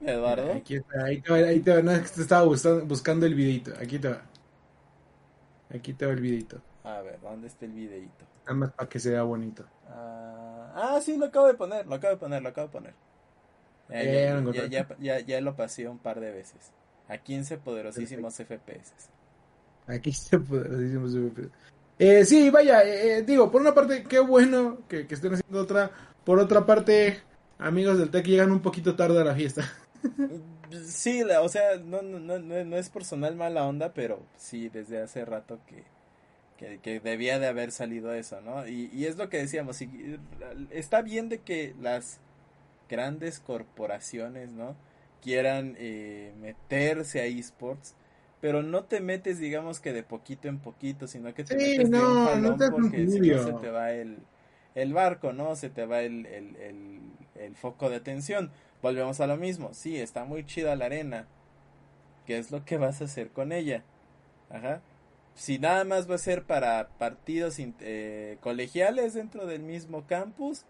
[0.00, 0.52] Eduardo.
[0.52, 1.82] Aquí está, ahí te va, ahí te va.
[1.82, 3.72] No, es que te estaba buscando, buscando el videito.
[3.80, 4.22] Aquí te va.
[5.74, 6.60] Aquí te va el videito.
[6.84, 8.24] A ver, ¿dónde está el videito?
[8.46, 9.64] Nada más para que se vea bonito.
[9.88, 12.94] Ah, ah, sí, lo acabo de poner, lo acabo de poner, lo acabo de poner.
[13.88, 16.72] Ya, Eh, ya, ya lo ya, ya, pasé un par de veces.
[17.08, 18.92] A 15 poderosísimos FPS.
[19.86, 20.68] Aquí se puede.
[20.68, 21.12] decimos,
[21.98, 25.60] Eh, sí, vaya, eh, eh, digo, por una parte, qué bueno que, que estén haciendo
[25.60, 25.90] otra.
[26.24, 27.20] Por otra parte,
[27.58, 29.64] amigos del TEC llegan un poquito tarde a la fiesta.
[30.86, 35.24] Sí, o sea, no, no, no, no es personal mala onda, pero sí, desde hace
[35.24, 38.66] rato que, que, debía de haber salido eso, ¿no?
[38.68, 39.78] Y, y es lo que decíamos,
[40.70, 42.20] está bien de que las
[42.88, 44.76] grandes corporaciones, ¿no?
[45.22, 47.94] Quieran eh, meterse a esports,
[48.40, 51.98] pero no te metes, digamos que de poquito en poquito, sino que te metes de
[51.98, 54.18] un jalón porque si no se te va el,
[54.74, 55.56] el barco, ¿no?
[55.56, 57.00] Se te va el, el, el,
[57.36, 58.50] el foco de atención.
[58.82, 59.70] Volvemos a lo mismo.
[59.72, 61.26] Sí, está muy chida la arena.
[62.26, 63.84] ¿Qué es lo que vas a hacer con ella?
[64.50, 64.80] Ajá.
[65.34, 70.64] Si nada más va a ser para partidos eh, colegiales dentro del mismo campus,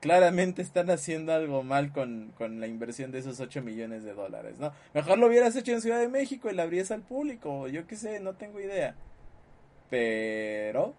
[0.00, 4.58] claramente están haciendo algo mal con, con, la inversión de esos 8 millones de dólares,
[4.58, 4.72] ¿no?
[4.92, 7.96] Mejor lo hubieras hecho en Ciudad de México y la abrías al público, yo qué
[7.96, 8.94] sé, no tengo idea.
[9.88, 10.94] Pero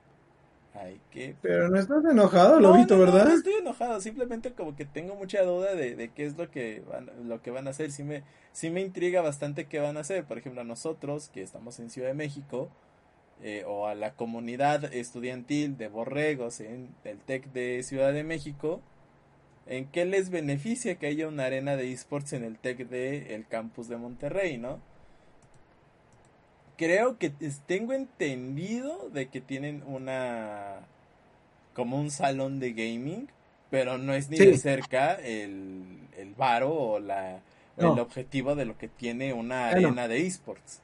[0.73, 1.35] hay que...
[1.41, 3.25] Pero no estás enojado, Lobito, ¿verdad?
[3.25, 6.83] No, estoy enojado, simplemente como que tengo mucha duda de, de, qué es lo que
[6.89, 7.91] van, lo que van a hacer.
[7.91, 10.25] Sí me, sí me intriga bastante qué van a hacer.
[10.25, 12.69] Por ejemplo, a nosotros que estamos en Ciudad de México,
[13.43, 18.81] eh, o a la comunidad estudiantil de borregos en el TEC de Ciudad de México,
[19.65, 23.47] ¿en qué les beneficia que haya una arena de esports en el TEC de el
[23.47, 24.79] campus de Monterrey, no?
[26.81, 27.31] Creo que
[27.67, 30.79] tengo entendido de que tienen una
[31.75, 33.29] como un salón de gaming,
[33.69, 35.83] pero no es ni de cerca el,
[36.17, 37.39] el varo o la
[37.77, 40.81] el objetivo de lo que tiene una arena de esports.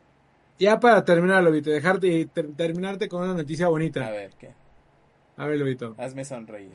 [0.59, 4.05] Ya para terminar, Lobito, dejarte terminarte con una noticia bonita.
[4.05, 4.51] A ver, ¿qué?
[5.35, 5.95] A ver, Lobito.
[5.97, 6.73] Hazme sonreír.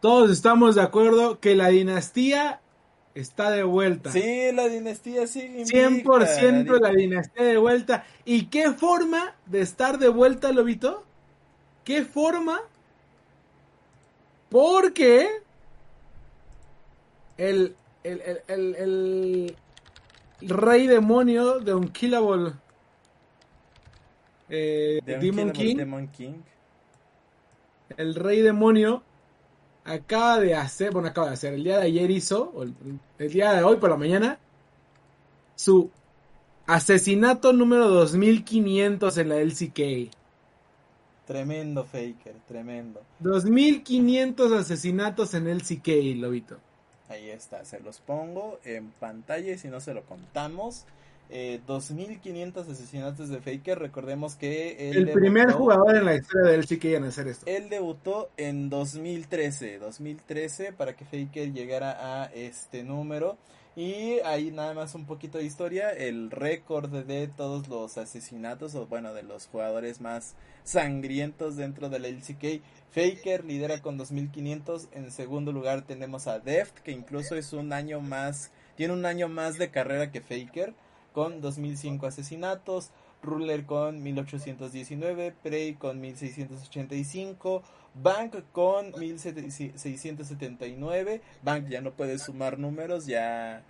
[0.00, 2.60] Todos estamos de acuerdo que la dinastía
[3.20, 4.12] está de vuelta.
[4.12, 5.64] Sí, la dinastía sigue.
[5.64, 8.04] 100% la dinastía de vuelta.
[8.24, 11.04] ¿Y qué forma de estar de vuelta, Lobito?
[11.84, 12.60] ¿Qué forma?
[14.50, 15.28] Porque
[17.36, 19.56] el, el, el, el,
[20.40, 22.52] rey demonio de Unkillable
[24.48, 26.34] eh, Demon King,
[27.96, 29.02] el rey demonio
[29.88, 32.52] acaba de hacer, bueno, acaba de hacer, el día de ayer hizo,
[33.18, 34.38] el, día de hoy por la mañana,
[35.56, 35.90] su
[36.66, 40.10] asesinato número 2500 en la LCK.
[41.26, 43.02] Tremendo Faker, tremendo.
[43.20, 46.58] 2500 asesinatos en LCK, Lobito.
[47.08, 50.84] Ahí está, se los pongo en pantalla y si no se lo contamos
[51.30, 53.78] eh, 2.500 asesinatos de Faker.
[53.78, 57.28] Recordemos que el primer jugador en la historia de él sí que iban a hacer
[57.28, 57.44] esto.
[57.46, 63.36] Él debutó en 2013, 2013 para que Faker llegara a este número.
[63.76, 68.86] Y ahí nada más un poquito de historia, el récord de todos los asesinatos, o
[68.86, 72.60] bueno, de los jugadores más sangrientos dentro del LCK.
[72.90, 78.00] Faker lidera con 2500, en segundo lugar tenemos a Deft, que incluso es un año
[78.00, 80.74] más, tiene un año más de carrera que Faker
[81.18, 82.92] con 2005 asesinatos,
[83.24, 87.64] Ruler con 1819, Prey con 1685,
[88.00, 93.64] Bank con 1679, Bank ya no puede sumar números, ya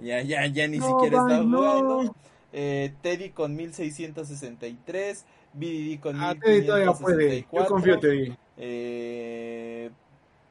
[0.00, 2.16] ya ya ya ni siquiera está jugando.
[2.52, 7.46] Eh, Teddy con 1663, BDD con ah, 1564.
[7.52, 8.36] Yo confío Teddy.
[8.56, 9.92] Eh,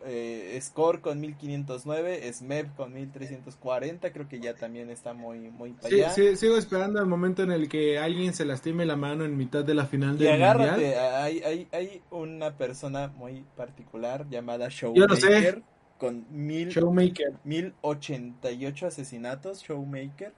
[0.09, 5.93] eh, Score con 1509, Smep con 1340, creo que ya también está muy, muy para
[5.93, 6.09] allá.
[6.11, 9.65] Sí, sigo esperando el momento en el que alguien se lastime la mano en mitad
[9.65, 15.61] de la final del y agárrate, Hay, hay, hay una persona muy particular llamada Showmaker
[15.97, 17.33] con mil, Showmaker.
[17.43, 20.31] 1088 asesinatos, Showmaker.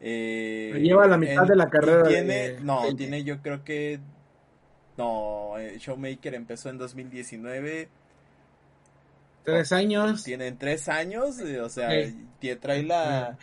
[0.00, 2.08] Eh, lleva la mitad de la carrera.
[2.08, 4.00] Tiene, no, tiene yo creo que...
[4.96, 7.88] No, eh, Showmaker empezó en 2019
[9.48, 10.24] Tres años.
[10.24, 11.88] Tienen tres años, eh, o sea,
[12.60, 13.38] trae la...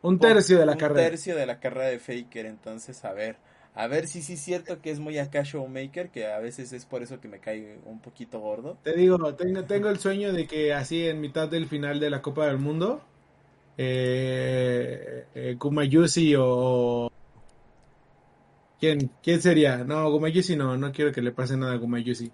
[0.00, 1.02] Un tercio de la carrera.
[1.02, 3.36] Un tercio de la carrera de Faker, entonces a ver.
[3.74, 6.86] A ver si sí es cierto que es muy acá showmaker, que a veces es
[6.86, 8.78] por eso que me cae un poquito gordo.
[8.82, 12.22] Te digo, tengo, tengo el sueño de que así en mitad del final de la
[12.22, 13.02] Copa del Mundo,
[13.76, 17.12] eh, eh Kumayusi o...
[18.80, 19.84] ¿Quién, ¿Quién sería?
[19.84, 22.30] No, Kumayusi no, no quiero que le pase nada a Kumayusi.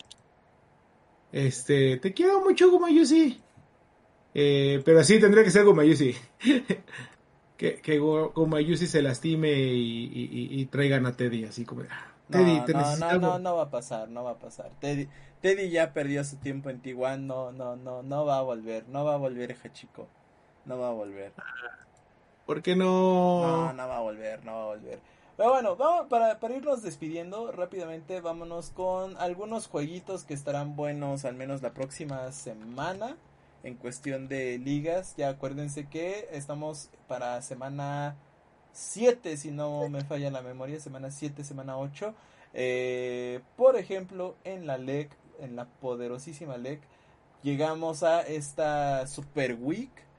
[1.33, 3.41] Este, te quiero mucho, Gumayusi.
[4.35, 6.14] Eh, pero sí, tendría que ser Gumayusi.
[7.57, 11.83] que, que Gumayusi se lastime y, traigan a Teddy, así como.
[11.83, 14.70] Ah, Teddy, no, no, no, no, va a pasar, no va a pasar.
[14.81, 15.09] Teddy,
[15.41, 19.05] Teddy ya perdió su tiempo en Tijuana, no, no, no, no va a volver, no
[19.05, 20.09] va a volver, chico.
[20.64, 21.33] No va a volver.
[22.47, 23.47] ¿Por qué no?
[23.47, 24.99] No, no va a volver, no va a volver.
[25.41, 31.24] Pero bueno, vamos, para, para irnos despidiendo rápidamente, vámonos con algunos jueguitos que estarán buenos
[31.24, 33.16] al menos la próxima semana.
[33.62, 35.14] en cuestión de ligas.
[35.16, 38.16] Ya acuérdense que estamos para semana
[38.74, 42.14] 7, si no me falla la memoria, semana 7, semana 8.
[42.53, 46.82] Eh, por ejemplo, en la LEC, en la poderosísima LEC,
[47.43, 50.09] llegamos a esta Super Week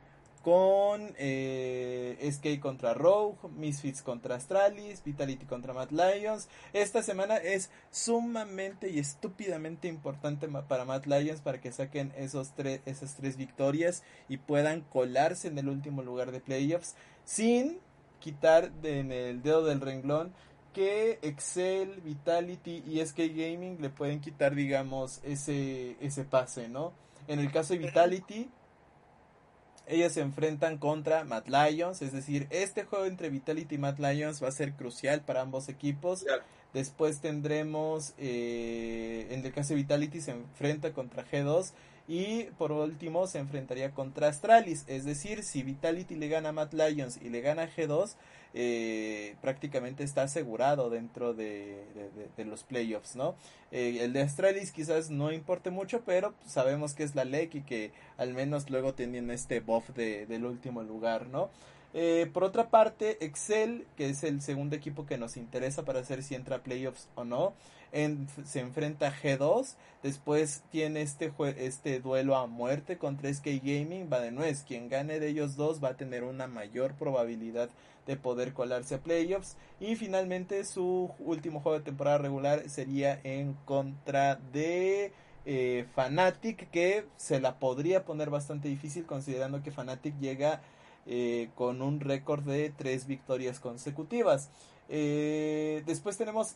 [0.41, 6.49] con eh, SK contra Rogue, Misfits contra Astralis, Vitality contra Mad Lions.
[6.73, 12.81] Esta semana es sumamente y estúpidamente importante para Mad Lions para que saquen esos tres,
[12.85, 17.79] esas tres victorias y puedan colarse en el último lugar de playoffs sin
[18.19, 20.33] quitar en el dedo del renglón
[20.73, 26.93] que Excel, Vitality y SK Gaming le pueden quitar, digamos, ese, ese pase, ¿no?
[27.27, 28.49] En el caso de Vitality,
[29.87, 34.41] ellas se enfrentan contra Mad Lions, es decir, este juego entre Vitality y Mad Lions
[34.41, 36.25] va a ser crucial para ambos equipos.
[36.73, 41.71] Después tendremos, eh, en el caso de Vitality se enfrenta contra G2
[42.07, 44.83] y por último se enfrentaría contra Astralis.
[44.87, 48.15] Es decir, si Vitality le gana a Mad Lions y le gana a G2,
[48.53, 51.85] eh, prácticamente está asegurado dentro de,
[52.37, 53.35] los playoffs, ¿no?
[53.71, 57.61] Eh, el de Astralis quizás no importe mucho, pero sabemos que es la LEC y
[57.61, 61.49] que al menos luego tienen este buff del último lugar, ¿no?
[61.93, 66.23] Eh, por otra parte, Excel, que es el segundo equipo que nos interesa para saber
[66.23, 67.53] si entra a playoffs o no,
[68.45, 69.75] se enfrenta a G2.
[70.03, 74.09] Después tiene este, este duelo a muerte contra SK Gaming.
[74.11, 74.63] Va de nuez.
[74.63, 77.69] Quien gane de ellos dos va a tener una mayor probabilidad
[78.07, 79.57] de poder colarse a playoffs.
[79.79, 85.11] Y finalmente su último juego de temporada regular sería en contra de
[85.45, 90.61] eh, Fnatic, que se la podría poner bastante difícil considerando que Fnatic llega
[91.05, 94.49] eh, con un récord de tres victorias consecutivas.
[94.89, 96.55] Eh, después tenemos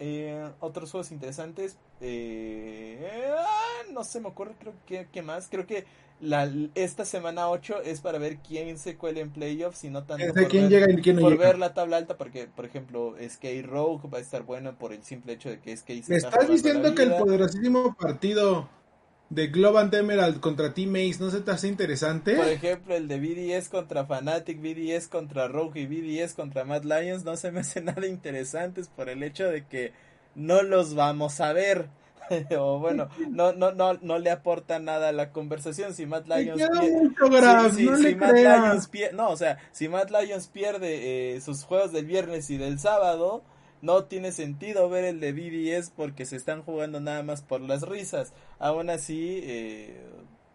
[0.00, 1.76] eh, otros juegos interesantes.
[2.00, 5.48] Eh, ah, no se me ocurre, creo que, ¿qué más.
[5.50, 5.84] Creo que
[6.20, 10.32] la, esta semana 8 es para ver quién se cuela en playoffs y no tanto
[10.34, 12.16] por, quién ver, llega y quién no por ver la tabla alta.
[12.16, 15.76] Porque, por ejemplo, Skate Rogue va a estar bueno por el simple hecho de que
[15.76, 18.68] Skate se ¿Me estás diciendo que el poderosísimo partido
[19.30, 22.34] de Global Emerald contra Team Ace no se te hace interesante?
[22.34, 27.24] Por ejemplo, el de BDS contra Fnatic, BDS contra Rogue y BDS contra Mad Lions
[27.24, 29.92] no se me hace nada interesantes por el hecho de que
[30.34, 31.88] no los vamos a ver.
[32.58, 35.94] o bueno, no, no, no, no le aporta nada a la conversación.
[35.94, 36.62] Si Mad Lions
[38.88, 39.16] pierde.
[39.16, 43.42] no, o sea, si Mad Lions pierde eh, sus juegos del viernes y del sábado,
[43.80, 47.82] no tiene sentido ver el de BDS porque se están jugando nada más por las
[47.82, 48.32] risas.
[48.58, 50.00] Aún así, eh,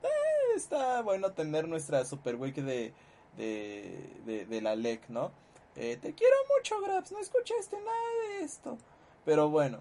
[0.04, 0.08] eh,
[0.56, 2.94] está bueno tener nuestra Super Week de,
[3.38, 5.32] de, de, la LEC, ¿no?
[5.76, 8.78] Eh, te quiero mucho, Grabs, no escuchaste nada de esto.
[9.26, 9.80] Pero bueno,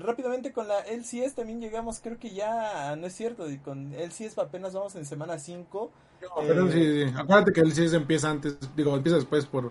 [0.00, 4.72] rápidamente con la LCS también llegamos, creo que ya, no es cierto, con LCS apenas
[4.72, 5.90] vamos en semana 5.
[6.40, 9.70] pero sí, acuérdate que el LCS empieza antes, digo, empieza después por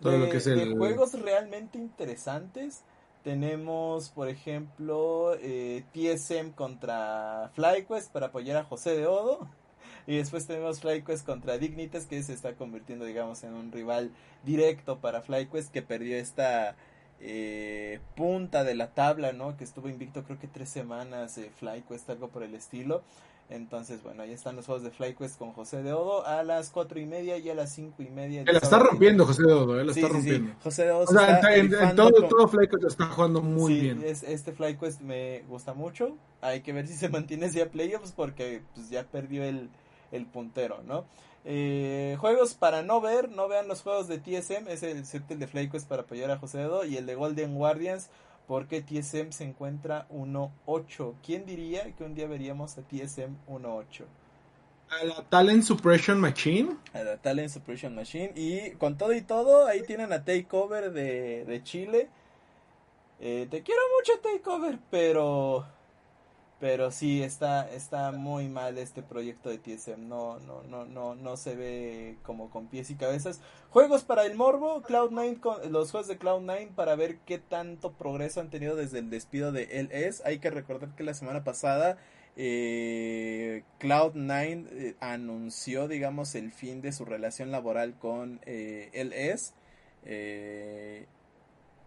[0.00, 2.82] de, juegos realmente interesantes
[3.26, 9.48] tenemos por ejemplo eh, TSM contra FlyQuest para apoyar a José de Odo.
[10.06, 14.12] Y después tenemos FlyQuest contra Dignitas que se está convirtiendo digamos en un rival
[14.44, 16.76] directo para FlyQuest que perdió esta
[17.18, 22.08] eh, punta de la tabla no que estuvo invicto creo que tres semanas eh, FlyQuest
[22.10, 23.02] algo por el estilo
[23.48, 26.98] entonces, bueno, ahí están los juegos de FlyQuest con José de Odo a las cuatro
[26.98, 28.42] y media y a las cinco y media.
[28.42, 30.52] Él está rompiendo José de Odo, él está rompiendo.
[30.62, 34.02] José de Odo o sea, en, todo, todo FlyQuest está jugando muy bien.
[34.04, 36.16] Es, este FlyQuest me gusta mucho.
[36.40, 39.70] Hay que ver si se mantiene hacia playoffs porque pues, ya perdió el,
[40.10, 41.04] el puntero, ¿no?
[41.48, 45.46] Eh, juegos para no ver, no vean los juegos de TSM, es el set de
[45.46, 48.10] FlyQuest para apoyar a José de Odo y el de Golden Guardians
[48.46, 51.14] porque TSM se encuentra 1.8.
[51.24, 54.04] ¿Quién diría que un día veríamos a TSM 1.8?
[54.88, 56.76] A la Talent Suppression Machine.
[56.92, 58.32] A la Talent Suppression Machine.
[58.36, 62.08] Y con todo y todo, ahí tienen a Takeover de, de Chile.
[63.18, 65.66] Eh, te quiero mucho Takeover, pero
[66.58, 71.36] pero sí está está muy mal este proyecto de TSM no no no no no
[71.36, 73.40] se ve como con pies y cabezas.
[73.70, 78.40] Juegos para el morbo Cloud9 con los juegos de Cloud9 para ver qué tanto progreso
[78.40, 81.98] han tenido desde el despido de LS hay que recordar que la semana pasada
[82.36, 89.52] eh, Cloud9 eh, anunció digamos el fin de su relación laboral con eh, LS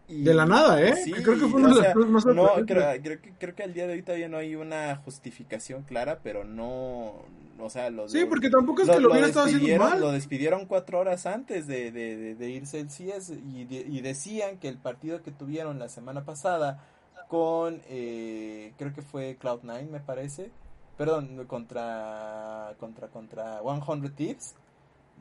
[0.10, 0.95] de la nada, ¿eh?
[1.24, 3.93] creo que fue una de las más no, creo, que, creo que al día de
[3.93, 7.14] hoy todavía no hay una justificación clara, pero no,
[7.60, 9.99] o sea, los Sí, porque tampoco es que lo, hubiera estado haciendo mal.
[9.99, 14.68] Lo despidieron cuatro horas antes de, de, de, irse el CIES y, y, decían que
[14.68, 16.84] el partido que tuvieron la semana pasada
[17.28, 20.49] con, eh, creo que fue Cloud9, me parece,
[20.97, 24.55] perdón, contra, contra, contra 100 Tips,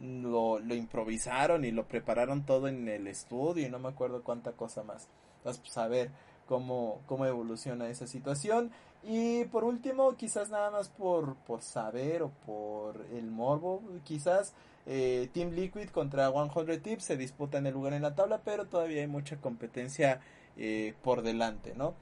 [0.01, 4.53] lo, lo improvisaron y lo prepararon todo en el estudio y no me acuerdo cuánta
[4.53, 5.09] cosa más.
[5.39, 6.11] Entonces, pues a ver
[6.47, 8.71] cómo, cómo evoluciona esa situación.
[9.05, 14.55] Y por último, quizás nada más por, por saber o por el morbo, quizás
[14.87, 19.03] eh, Team Liquid contra 100 Tips se disputan el lugar en la tabla, pero todavía
[19.03, 20.21] hay mucha competencia
[20.57, 21.95] eh, por delante, ¿no?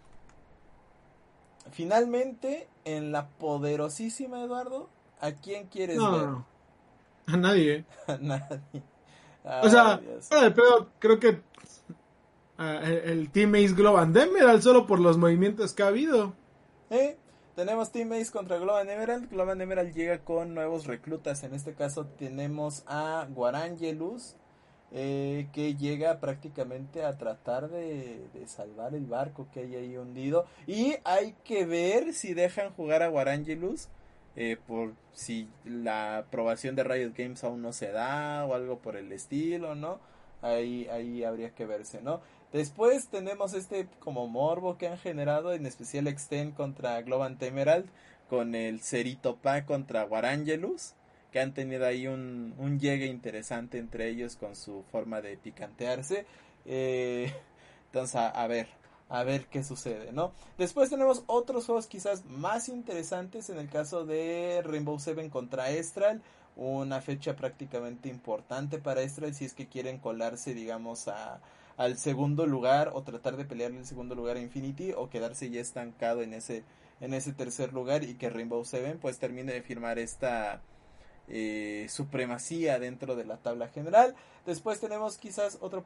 [1.73, 4.89] Finalmente, en la poderosísima Eduardo,
[5.21, 6.29] ¿a quién quieres ver?
[7.33, 7.85] A nadie.
[8.07, 8.61] A nadie.
[9.45, 10.01] o sea,
[10.55, 11.41] pero creo que
[12.59, 16.35] uh, el, Team Ace Global Emerald solo por los movimientos que ha habido.
[16.91, 17.16] ¿Eh?
[17.57, 19.29] Tenemos Team Ace contra Global Emerald.
[19.31, 21.43] Global Emerald llega con nuevos reclutas.
[21.43, 24.37] En este caso tenemos a Guarangelus.
[24.93, 30.47] Eh, que llega prácticamente a tratar de, de, salvar el barco que hay ahí hundido.
[30.68, 33.89] Y hay que ver si dejan jugar a Guarangelus
[34.37, 38.97] eh, por si la aprobación de Riot Games aún no se da o algo por
[38.97, 39.99] el estilo, ¿no?
[40.43, 42.20] Ahí, ahí habría que verse, ¿no?
[42.53, 47.87] Después tenemos este como morbo que han generado, en especial Extend contra Globant Emerald,
[48.28, 50.95] con el Cerito Pa contra Warangelus,
[51.32, 56.26] que han tenido ahí un, un llegue interesante entre ellos con su forma de picantearse.
[56.66, 57.32] Eh,
[57.87, 58.68] entonces, a ver,
[59.09, 60.33] a ver qué sucede, ¿no?
[60.59, 66.23] Después tenemos otros juegos quizás más interesantes en el caso de Rainbow Seven contra Estral,
[66.57, 71.41] una fecha prácticamente importante para Estral si es que quieren colarse, digamos, a,
[71.77, 75.61] al segundo lugar o tratar de pelearle el segundo lugar a Infinity o quedarse ya
[75.61, 76.65] estancado en ese
[77.01, 80.63] en ese tercer lugar y que Rainbow Seven pues termine de firmar esta
[81.29, 84.14] eh, supremacía dentro de la tabla general.
[84.47, 85.85] Después tenemos quizás otro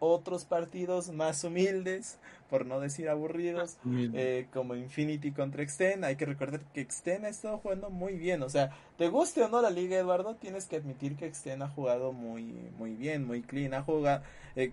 [0.00, 2.18] otros partidos más humildes,
[2.48, 6.04] por no decir aburridos, eh, como Infinity contra Extend.
[6.04, 8.42] Hay que recordar que Extend ha estado jugando muy bien.
[8.42, 11.68] O sea, te guste o no la liga, Eduardo, tienes que admitir que Extend ha
[11.68, 12.42] jugado muy,
[12.76, 13.74] muy bien, muy clean.
[13.74, 14.24] Ha jugado,
[14.56, 14.72] eh,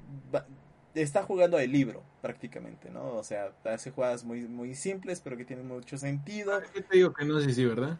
[0.95, 3.13] está jugando el libro prácticamente, ¿no?
[3.13, 6.55] O sea, hace jugadas muy, muy simples, pero que tienen mucho sentido.
[6.55, 7.99] Ah, te digo que no sé si, ¿verdad?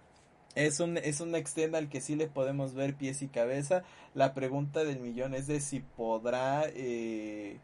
[0.58, 3.84] Es un, es un extend al que sí le podemos ver pies y cabeza.
[4.16, 7.60] La pregunta del millón es de si podrá eh,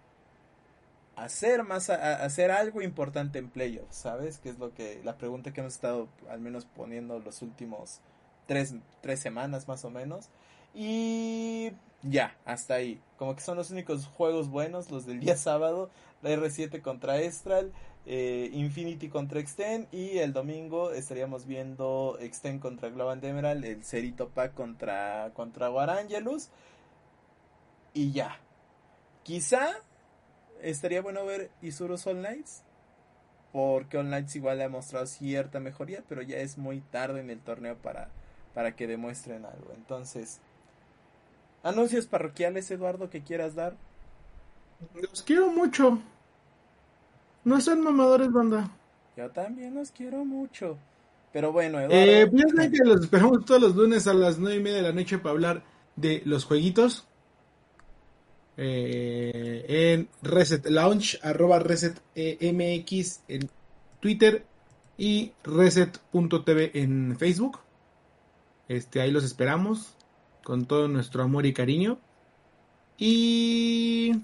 [1.15, 4.37] hacer más hacer algo importante en playoffs, ¿sabes?
[4.37, 7.99] Que es lo que la pregunta que hemos estado al menos poniendo los últimos
[8.45, 10.29] tres, tres semanas más o menos.
[10.75, 11.71] Y
[12.03, 13.01] ya, hasta ahí.
[13.17, 15.89] Como que son los únicos juegos buenos, los del día sábado.
[16.21, 17.71] La R7 contra Estral.
[18.05, 24.27] Eh, Infinity contra Extend y el domingo estaríamos viendo Extend contra Global Emerald, el Cerito
[24.27, 26.49] Pack contra, contra Warangelus
[27.93, 28.37] y ya.
[29.23, 29.69] Quizá
[30.61, 32.27] estaría bueno ver Isurus All
[33.53, 37.39] porque All Knights igual ha mostrado cierta mejoría, pero ya es muy tarde en el
[37.39, 38.09] torneo para,
[38.53, 39.71] para que demuestren algo.
[39.75, 40.39] Entonces,
[41.61, 43.75] anuncios parroquiales, Eduardo, que quieras dar.
[44.95, 46.01] Los quiero mucho.
[47.45, 48.71] No son mamadores, banda.
[49.17, 50.77] Yo también los quiero mucho.
[51.31, 51.95] Pero bueno, Eduardo.
[51.95, 54.91] Eh, piensen que los esperamos todos los lunes a las nueve y media de la
[54.91, 55.63] noche para hablar
[55.95, 57.07] de los jueguitos.
[58.55, 63.49] Eh, en Reset Launch, arroba Reset MX en
[63.99, 64.45] Twitter
[64.97, 67.59] y Reset.tv en Facebook.
[68.67, 69.95] Este, ahí los esperamos
[70.43, 71.99] con todo nuestro amor y cariño.
[72.97, 74.21] Y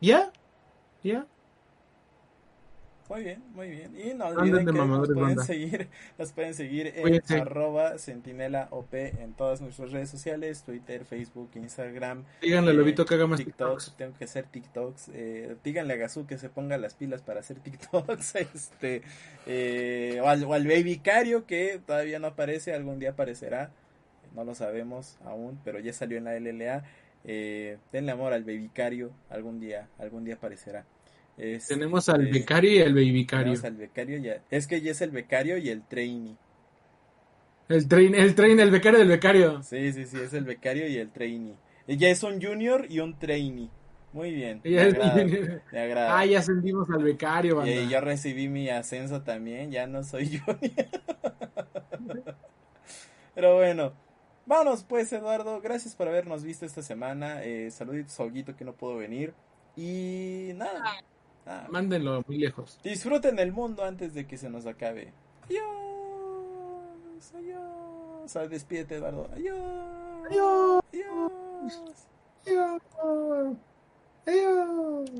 [0.00, 0.32] ya,
[1.02, 1.26] ya.
[3.08, 3.96] Muy bien, muy bien.
[3.98, 5.88] Y no olviden que nos pueden, seguir,
[6.18, 12.24] nos pueden seguir en arroba sentinela OP en todas nuestras redes sociales, Twitter, Facebook, Instagram.
[12.42, 13.94] Díganle a Lobito que haga más TikToks.
[13.96, 15.10] Tengo que hacer TikToks.
[15.14, 18.34] Eh, díganle a Gazú que se ponga las pilas para hacer TikToks.
[18.34, 19.02] este
[19.46, 23.70] eh, o, al, o al Baby Cario que todavía no aparece, algún día aparecerá.
[24.34, 26.84] No lo sabemos aún, pero ya salió en la LLA.
[27.24, 30.84] Eh, denle amor al Baby Cario, algún día, algún día aparecerá.
[31.68, 33.54] Tenemos al este, becario y el baby becario.
[33.62, 34.42] al becario ya.
[34.50, 36.36] Es que ya es el becario y el trainee.
[37.68, 39.62] El train, el train, el becario del becario.
[39.62, 41.54] Sí, sí, sí, es el becario y el trainee.
[41.86, 43.70] Ya es un junior y un trainee.
[44.12, 44.60] Muy bien.
[44.64, 50.02] Me agrada, Ah, ya ascendimos al becario, Y yo recibí mi ascenso también, ya no
[50.02, 50.88] soy junior.
[53.34, 53.92] Pero bueno,
[54.46, 57.44] vámonos pues Eduardo, gracias por habernos visto esta semana.
[57.44, 59.34] Eh, saluditos a que no pudo venir.
[59.76, 61.04] Y nada,
[61.50, 61.66] Ah.
[61.70, 62.78] Mándenlo muy lejos.
[62.82, 65.14] Disfruten el mundo antes de que se nos acabe.
[65.44, 65.64] Adiós.
[67.34, 68.36] Adiós.
[68.36, 69.30] O despídete, Eduardo.
[69.32, 70.26] Adiós.
[70.26, 70.82] Adiós.
[70.92, 72.06] Adiós.
[72.44, 73.56] Adiós.
[74.26, 75.10] Adiós.